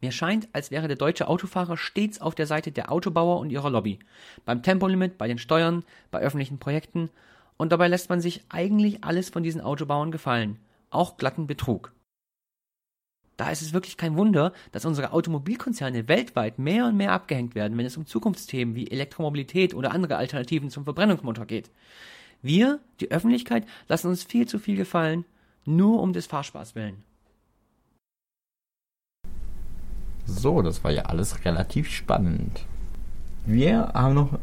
Mir 0.00 0.12
scheint, 0.12 0.48
als 0.52 0.70
wäre 0.70 0.88
der 0.88 0.96
deutsche 0.96 1.28
Autofahrer 1.28 1.76
stets 1.76 2.20
auf 2.20 2.34
der 2.34 2.46
Seite 2.46 2.70
der 2.70 2.92
Autobauer 2.92 3.40
und 3.40 3.50
ihrer 3.50 3.70
Lobby. 3.70 3.98
Beim 4.44 4.62
Tempolimit, 4.62 5.18
bei 5.18 5.26
den 5.26 5.38
Steuern, 5.38 5.84
bei 6.10 6.20
öffentlichen 6.20 6.58
Projekten. 6.58 7.10
Und 7.56 7.72
dabei 7.72 7.88
lässt 7.88 8.10
man 8.10 8.20
sich 8.20 8.44
eigentlich 8.48 9.04
alles 9.04 9.30
von 9.30 9.42
diesen 9.42 9.60
Autobauern 9.60 10.10
gefallen. 10.10 10.58
Auch 10.90 11.16
glatten 11.16 11.46
Betrug. 11.46 11.92
Da 13.36 13.50
ist 13.50 13.60
es 13.60 13.72
wirklich 13.74 13.96
kein 13.96 14.16
Wunder, 14.16 14.52
dass 14.72 14.86
unsere 14.86 15.12
Automobilkonzerne 15.12 16.08
weltweit 16.08 16.58
mehr 16.58 16.86
und 16.86 16.96
mehr 16.96 17.12
abgehängt 17.12 17.54
werden, 17.54 17.76
wenn 17.76 17.84
es 17.84 17.96
um 17.96 18.06
Zukunftsthemen 18.06 18.74
wie 18.74 18.90
Elektromobilität 18.90 19.74
oder 19.74 19.92
andere 19.92 20.16
Alternativen 20.16 20.70
zum 20.70 20.84
Verbrennungsmotor 20.84 21.44
geht. 21.44 21.70
Wir, 22.40 22.80
die 23.00 23.10
Öffentlichkeit, 23.10 23.66
lassen 23.88 24.08
uns 24.08 24.22
viel 24.22 24.46
zu 24.46 24.58
viel 24.58 24.76
gefallen, 24.76 25.24
nur 25.66 26.00
um 26.00 26.12
des 26.12 26.26
Fahrspaß 26.26 26.74
willen. 26.74 27.02
So, 30.24 30.62
das 30.62 30.82
war 30.82 30.90
ja 30.90 31.02
alles 31.02 31.44
relativ 31.44 31.90
spannend. 31.90 32.64
Wir 33.44 33.92
haben 33.94 34.14
noch 34.14 34.38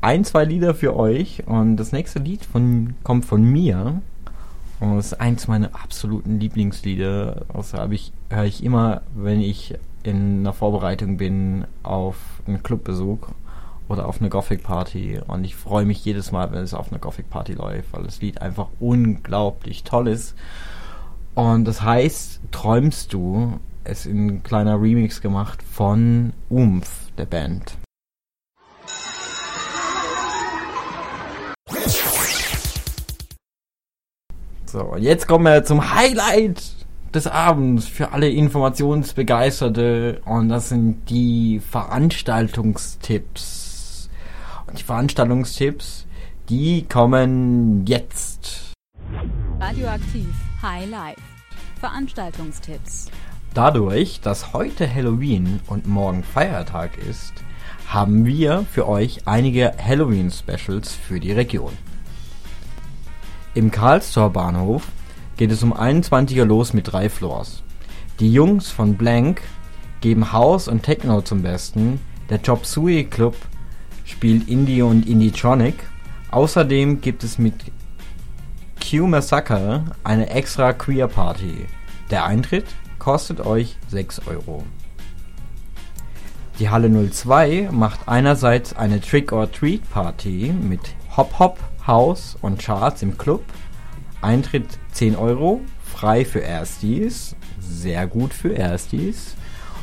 ein, 0.00 0.24
zwei 0.24 0.44
Lieder 0.44 0.74
für 0.74 0.94
euch 0.94 1.46
und 1.46 1.76
das 1.76 1.92
nächste 1.92 2.18
Lied 2.18 2.44
von, 2.44 2.94
kommt 3.02 3.24
von 3.24 3.42
mir. 3.42 4.02
Und 4.90 4.96
das 4.96 5.06
ist 5.06 5.20
eins 5.20 5.48
meiner 5.48 5.74
absoluten 5.74 6.38
Lieblingslieder. 6.38 7.46
Das 7.52 7.74
habe 7.74 7.94
ich, 7.94 8.12
höre 8.30 8.44
ich 8.44 8.62
immer, 8.62 9.02
wenn 9.14 9.40
ich 9.40 9.74
in 10.02 10.40
einer 10.40 10.52
Vorbereitung 10.52 11.16
bin 11.16 11.64
auf 11.82 12.16
einen 12.46 12.62
Clubbesuch 12.62 13.28
oder 13.88 14.06
auf 14.06 14.20
eine 14.20 14.28
Gothic 14.28 14.62
Party. 14.62 15.20
Und 15.26 15.44
ich 15.44 15.56
freue 15.56 15.86
mich 15.86 16.04
jedes 16.04 16.32
Mal, 16.32 16.52
wenn 16.52 16.62
es 16.62 16.74
auf 16.74 16.90
einer 16.90 17.00
Gothic 17.00 17.30
Party 17.30 17.54
läuft, 17.54 17.92
weil 17.92 18.04
das 18.04 18.20
Lied 18.20 18.42
einfach 18.42 18.68
unglaublich 18.78 19.84
toll 19.84 20.08
ist. 20.08 20.34
Und 21.34 21.64
das 21.64 21.82
heißt, 21.82 22.40
träumst 22.50 23.12
du? 23.12 23.58
ist 23.84 24.06
ein 24.06 24.42
kleiner 24.42 24.80
Remix 24.80 25.20
gemacht 25.20 25.62
von 25.62 26.32
Umf, 26.48 27.10
der 27.18 27.26
Band. 27.26 27.76
So, 34.74 34.82
und 34.82 35.02
jetzt 35.04 35.28
kommen 35.28 35.44
wir 35.44 35.62
zum 35.62 35.94
Highlight 35.94 36.60
des 37.14 37.28
Abends 37.28 37.86
für 37.86 38.10
alle 38.10 38.28
Informationsbegeisterte 38.28 40.20
und 40.24 40.48
das 40.48 40.70
sind 40.70 41.08
die 41.08 41.60
Veranstaltungstipps. 41.60 44.10
Und 44.66 44.80
die 44.80 44.82
Veranstaltungstipps, 44.82 46.08
die 46.48 46.86
kommen 46.88 47.86
jetzt. 47.86 48.72
Radioaktiv 49.60 50.34
High 50.60 50.90
Life. 50.90 51.22
Veranstaltungstipps. 51.78 53.12
Dadurch, 53.54 54.22
dass 54.22 54.54
heute 54.54 54.92
Halloween 54.92 55.60
und 55.68 55.86
morgen 55.86 56.24
Feiertag 56.24 56.98
ist, 56.98 57.34
haben 57.86 58.26
wir 58.26 58.66
für 58.72 58.88
euch 58.88 59.28
einige 59.28 59.72
Halloween-Specials 59.78 60.94
für 60.94 61.20
die 61.20 61.30
Region. 61.30 61.74
Im 63.54 63.70
Karlstor 63.70 64.30
Bahnhof 64.30 64.88
geht 65.36 65.52
es 65.52 65.62
um 65.62 65.72
21 65.72 66.36
Uhr 66.40 66.46
los 66.46 66.72
mit 66.72 66.90
drei 66.90 67.08
Floors. 67.08 67.62
Die 68.18 68.32
Jungs 68.32 68.72
von 68.72 68.96
Blank 68.96 69.42
geben 70.00 70.32
House 70.32 70.66
und 70.66 70.82
Techno 70.82 71.20
zum 71.20 71.42
Besten. 71.42 72.00
Der 72.30 72.40
Chop 72.42 72.66
Suey 72.66 73.04
Club 73.04 73.36
spielt 74.04 74.48
Indie 74.48 74.82
und 74.82 75.06
Indie-Tronic. 75.06 75.74
Außerdem 76.32 77.00
gibt 77.00 77.22
es 77.22 77.38
mit 77.38 77.54
Q 78.82 79.06
Massacre 79.06 79.84
eine 80.02 80.30
extra 80.30 80.72
Queer 80.72 81.06
Party. 81.06 81.66
Der 82.10 82.24
Eintritt 82.24 82.66
kostet 82.98 83.40
euch 83.40 83.76
6 83.86 84.26
Euro. 84.26 84.64
Die 86.58 86.70
Halle 86.70 86.90
02 86.90 87.68
macht 87.70 88.08
einerseits 88.08 88.74
eine 88.74 89.00
Trick 89.00 89.30
or 89.30 89.50
Treat 89.50 89.88
Party 89.90 90.52
mit 90.52 90.80
Hop 91.16 91.38
Hop, 91.38 91.58
House 91.86 92.36
und 92.40 92.60
Charts 92.60 93.02
im 93.02 93.18
Club. 93.18 93.44
Eintritt 94.20 94.78
10 94.92 95.16
Euro, 95.16 95.60
frei 95.84 96.24
für 96.24 96.40
Erstis, 96.40 97.36
sehr 97.60 98.06
gut 98.06 98.32
für 98.32 98.54
Erstis. 98.54 99.34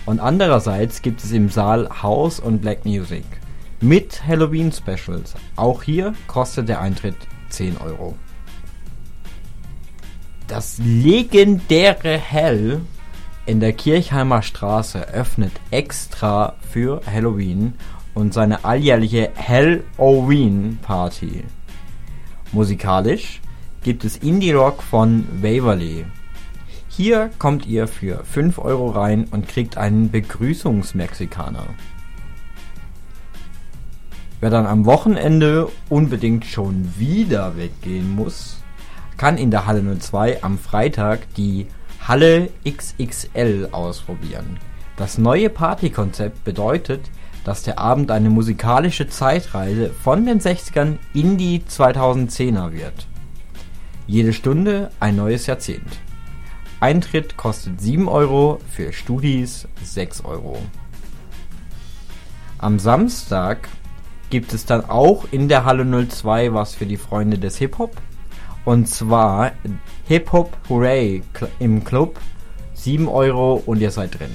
Und 0.06 0.20
andererseits 0.20 1.02
gibt 1.02 1.24
es 1.24 1.32
im 1.32 1.50
Saal 1.50 1.90
House 2.02 2.40
und 2.40 2.62
Black 2.62 2.86
Music 2.86 3.24
mit 3.82 4.26
Halloween 4.26 4.72
Specials. 4.72 5.36
Auch 5.56 5.84
hier 5.84 6.14
kostet 6.28 6.70
der 6.70 6.82
Eintritt 6.82 7.16
10 7.50 7.78
Euro. 7.78 8.16
Das 10.48 10.80
legendäre 10.80 12.18
Hell 12.18 12.82
in 13.46 13.60
der 13.60 13.74
Kirchheimer 13.74 14.42
Straße 14.42 15.08
öffnet 15.10 15.54
extra 15.72 16.56
für 16.70 17.02
Halloween 17.06 17.74
und 18.14 18.34
seine 18.34 18.66
alljährliche 18.66 19.32
Halloween 19.36 20.78
Party. 20.82 21.44
Musikalisch 22.54 23.40
gibt 23.82 24.04
es 24.04 24.18
Indie 24.18 24.52
Rock 24.52 24.84
von 24.84 25.26
Waverly. 25.42 26.06
Hier 26.90 27.32
kommt 27.40 27.66
ihr 27.66 27.88
für 27.88 28.26
5 28.26 28.60
Euro 28.60 28.90
rein 28.90 29.26
und 29.32 29.48
kriegt 29.48 29.78
einen 29.78 30.12
Begrüßungsmexikaner. 30.12 31.68
Wer 34.42 34.50
dann 34.50 34.66
am 34.66 34.86
Wochenende 34.86 35.70
unbedingt 35.88 36.46
schon 36.46 36.92
wieder 36.98 37.56
weggehen 37.56 38.14
muss, 38.14 38.58
kann 39.16 39.38
in 39.38 39.50
der 39.50 39.66
Halle 39.66 39.98
02 39.98 40.44
am 40.44 40.58
Freitag 40.58 41.34
die 41.36 41.68
Halle 42.06 42.50
XXL 42.68 43.70
ausprobieren. 43.72 44.60
Das 44.98 45.18
neue 45.18 45.50
Partykonzept 45.50 46.44
bedeutet, 46.44 47.10
dass 47.44 47.64
der 47.64 47.80
Abend 47.80 48.12
eine 48.12 48.30
musikalische 48.30 49.08
Zeitreise 49.08 49.90
von 49.90 50.26
den 50.26 50.40
60ern 50.40 50.98
in 51.14 51.38
die 51.38 51.60
2010er 51.60 52.72
wird. 52.72 53.08
Jede 54.08 54.34
Stunde 54.34 54.92
ein 55.00 55.16
neues 55.16 55.48
Jahrzehnt. 55.48 56.00
Eintritt 56.80 57.38
kostet 57.38 57.80
7 57.80 58.08
Euro, 58.08 58.60
für 58.70 58.92
Studis 58.92 59.68
6 59.84 60.26
Euro. 60.26 60.58
Am 62.58 62.80
Samstag 62.80 63.70
gibt 64.30 64.54
es 64.54 64.66
dann 64.66 64.86
auch 64.86 65.26
in 65.32 65.48
der 65.48 65.66
Halle 65.66 65.86
02 66.08 66.54
was 66.54 66.76
für 66.76 66.86
die 66.86 66.98
Freunde 66.98 67.38
des 67.38 67.58
Hip-Hop. 67.58 67.96
Und 68.66 68.88
zwar 68.88 69.52
Hip-Hop 70.08 70.58
Hooray 70.70 71.24
im 71.60 71.84
Club. 71.84 72.20
7 72.74 73.08
Euro 73.08 73.62
und 73.66 73.80
ihr 73.80 73.92
seid 73.92 74.20
drin. 74.20 74.32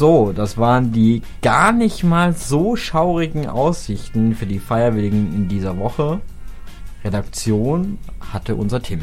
So, 0.00 0.32
das 0.32 0.56
waren 0.56 0.92
die 0.92 1.20
gar 1.42 1.72
nicht 1.72 2.04
mal 2.04 2.32
so 2.32 2.74
schaurigen 2.74 3.46
Aussichten 3.46 4.34
für 4.34 4.46
die 4.46 4.58
Feierwilligen 4.58 5.34
in 5.34 5.46
dieser 5.46 5.76
Woche. 5.76 6.22
Redaktion 7.04 7.98
hatte 8.32 8.54
unser 8.54 8.80
Tim. 8.80 9.02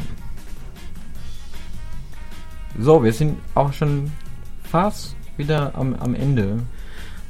So, 2.80 3.04
wir 3.04 3.12
sind 3.12 3.38
auch 3.54 3.72
schon 3.72 4.10
fast 4.64 5.14
wieder 5.36 5.72
am, 5.76 5.94
am 5.94 6.16
Ende. 6.16 6.64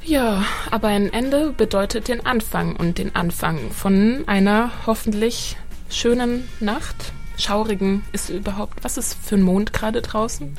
Ja, 0.03 0.43
aber 0.71 0.87
ein 0.87 1.13
Ende 1.13 1.51
bedeutet 1.51 2.07
den 2.07 2.25
Anfang 2.25 2.75
und 2.75 2.97
den 2.97 3.15
Anfang 3.15 3.69
von 3.69 4.23
einer 4.25 4.71
hoffentlich 4.87 5.57
schönen 5.91 6.49
Nacht. 6.59 7.13
Schaurigen 7.37 8.01
ist 8.13 8.31
überhaupt, 8.31 8.83
was 8.83 8.97
ist 8.97 9.13
für 9.13 9.35
ein 9.35 9.43
Mond 9.43 9.73
gerade 9.73 10.01
draußen? 10.01 10.57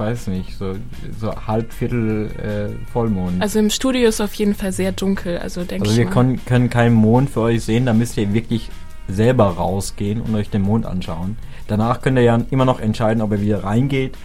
Weiß 0.00 0.28
nicht, 0.28 0.56
so, 0.56 0.74
so 1.20 1.46
halb 1.46 1.72
Viertel 1.72 2.30
äh, 2.38 2.90
Vollmond. 2.90 3.40
Also 3.40 3.58
im 3.58 3.70
Studio 3.70 4.08
ist 4.08 4.20
auf 4.20 4.34
jeden 4.34 4.54
Fall 4.54 4.72
sehr 4.72 4.92
dunkel, 4.92 5.38
also 5.38 5.62
denke 5.62 5.88
also 5.88 5.92
ich. 5.92 5.98
wir 5.98 6.06
mal. 6.06 6.12
können, 6.12 6.44
können 6.44 6.70
keinen 6.70 6.94
Mond 6.94 7.30
für 7.30 7.42
euch 7.42 7.62
sehen, 7.62 7.86
da 7.86 7.92
müsst 7.92 8.16
ihr 8.16 8.32
wirklich 8.32 8.70
selber 9.06 9.44
rausgehen 9.44 10.20
und 10.20 10.34
euch 10.34 10.50
den 10.50 10.62
Mond 10.62 10.86
anschauen. 10.86 11.36
Danach 11.68 12.00
könnt 12.00 12.18
ihr 12.18 12.24
ja 12.24 12.40
immer 12.50 12.64
noch 12.64 12.80
entscheiden, 12.80 13.22
ob 13.22 13.30
ihr 13.32 13.40
wieder 13.42 13.62
reingeht, 13.62 14.16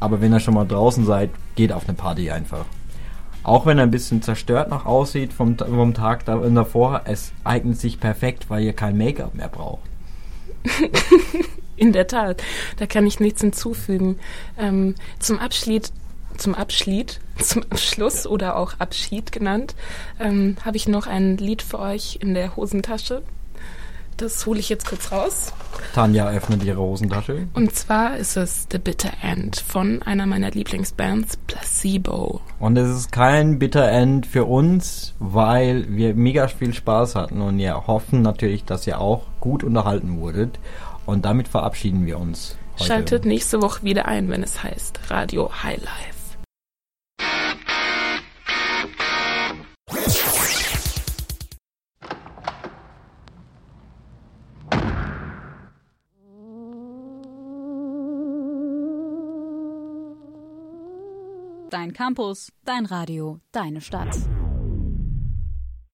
aber 0.00 0.20
wenn 0.20 0.32
ihr 0.32 0.40
schon 0.40 0.54
mal 0.54 0.66
draußen 0.66 1.06
seid, 1.06 1.30
geht 1.54 1.72
auf 1.72 1.88
eine 1.88 1.96
Party 1.96 2.30
einfach. 2.30 2.66
Auch 3.42 3.64
wenn 3.64 3.78
er 3.78 3.84
ein 3.84 3.90
bisschen 3.90 4.20
zerstört 4.20 4.68
noch 4.68 4.84
aussieht 4.84 5.32
vom, 5.32 5.56
vom 5.56 5.94
Tag 5.94 6.24
davor, 6.26 7.02
es 7.04 7.32
eignet 7.44 7.78
sich 7.78 7.98
perfekt, 8.00 8.50
weil 8.50 8.64
ihr 8.64 8.74
kein 8.74 8.98
Make-up 8.98 9.34
mehr 9.34 9.48
braucht. 9.48 9.88
In 11.84 11.92
der 11.92 12.06
Tat, 12.06 12.42
da 12.76 12.86
kann 12.86 13.06
ich 13.06 13.20
nichts 13.20 13.40
hinzufügen. 13.40 14.18
Ähm, 14.58 14.96
zum 15.18 15.38
Abschied, 15.38 15.90
zum 16.36 16.54
Abschied, 16.54 17.20
zum 17.38 17.62
Abschluss 17.70 18.26
oder 18.26 18.56
auch 18.56 18.74
Abschied 18.78 19.32
genannt, 19.32 19.74
ähm, 20.20 20.56
habe 20.62 20.76
ich 20.76 20.88
noch 20.88 21.06
ein 21.06 21.38
Lied 21.38 21.62
für 21.62 21.78
euch 21.78 22.18
in 22.20 22.34
der 22.34 22.54
Hosentasche. 22.54 23.22
Das 24.18 24.44
hole 24.44 24.60
ich 24.60 24.68
jetzt 24.68 24.86
kurz 24.86 25.10
raus. 25.10 25.54
Tanja 25.94 26.28
öffnet 26.28 26.62
ihre 26.62 26.80
Hosentasche. 26.80 27.48
Und 27.54 27.74
zwar 27.74 28.18
ist 28.18 28.36
es 28.36 28.66
The 28.70 28.76
Bitter 28.76 29.12
End 29.22 29.58
von 29.58 30.02
einer 30.02 30.26
meiner 30.26 30.50
Lieblingsbands, 30.50 31.38
Placebo. 31.46 32.42
Und 32.58 32.76
es 32.76 32.94
ist 32.94 33.12
kein 33.12 33.58
Bitter 33.58 33.90
End 33.90 34.26
für 34.26 34.44
uns, 34.44 35.14
weil 35.18 35.86
wir 35.88 36.14
mega 36.14 36.48
viel 36.48 36.74
Spaß 36.74 37.14
hatten 37.14 37.40
und 37.40 37.56
wir 37.56 37.86
hoffen 37.86 38.20
natürlich, 38.20 38.66
dass 38.66 38.86
ihr 38.86 39.00
auch 39.00 39.22
gut 39.40 39.64
unterhalten 39.64 40.20
wurdet. 40.20 40.58
Und 41.06 41.24
damit 41.24 41.48
verabschieden 41.48 42.06
wir 42.06 42.18
uns. 42.18 42.56
Heute. 42.74 42.84
Schaltet 42.84 43.24
nächste 43.24 43.60
Woche 43.62 43.82
wieder 43.82 44.06
ein, 44.06 44.28
wenn 44.28 44.42
es 44.42 44.62
heißt 44.62 45.10
Radio 45.10 45.50
High 45.62 45.82
Life. 45.82 46.20
Dein 61.70 61.92
Campus, 61.92 62.52
dein 62.64 62.84
Radio, 62.84 63.38
deine 63.52 63.80
Stadt. 63.80 64.16